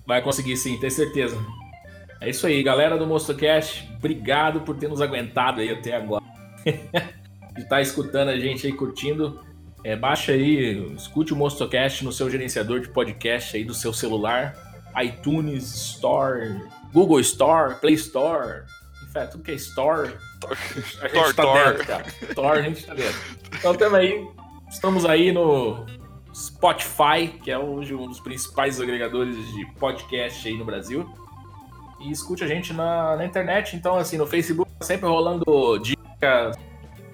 [0.06, 1.38] Vai conseguir sim, tenho certeza.
[2.20, 6.24] É isso aí, galera do Mostocast, obrigado por ter nos aguentado aí até agora.
[7.58, 9.42] estar tá escutando a gente aí, curtindo.
[9.84, 14.56] É, baixa aí, escute o Mostocast no seu gerenciador de podcast aí do seu celular,
[15.02, 16.62] iTunes Store,
[16.94, 18.64] Google Store, Play Store,
[19.12, 20.16] Fé, tudo que é store,
[21.02, 21.54] a gente Tor, tá Tor.
[21.54, 22.06] dentro, cara.
[22.34, 23.20] Tor, a gente tá dentro.
[23.54, 24.26] Então tamo aí,
[24.70, 25.86] estamos aí no
[26.34, 31.14] Spotify, que é hoje um dos principais agregadores de podcast aí no Brasil.
[32.00, 36.58] E escute a gente na, na internet, então assim, no Facebook tá sempre rolando dicas,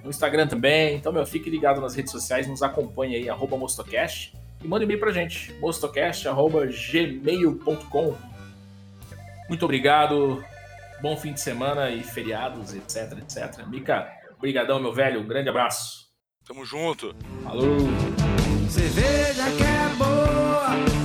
[0.04, 0.96] no Instagram também.
[0.96, 4.38] Então, meu, fique ligado nas redes sociais, nos acompanhe aí, arroba Mostocast.
[4.64, 8.16] E manda e-mail pra gente, mostocast.gmail.com.
[9.50, 10.46] Muito obrigado.
[11.02, 13.66] Bom fim de semana e feriados, etc, etc.
[13.68, 15.22] Mica, brigadão, meu velho.
[15.22, 16.08] Um grande abraço.
[16.46, 17.16] Tamo junto.
[17.44, 17.78] Falou.
[18.70, 20.97] Cerveja que é boa.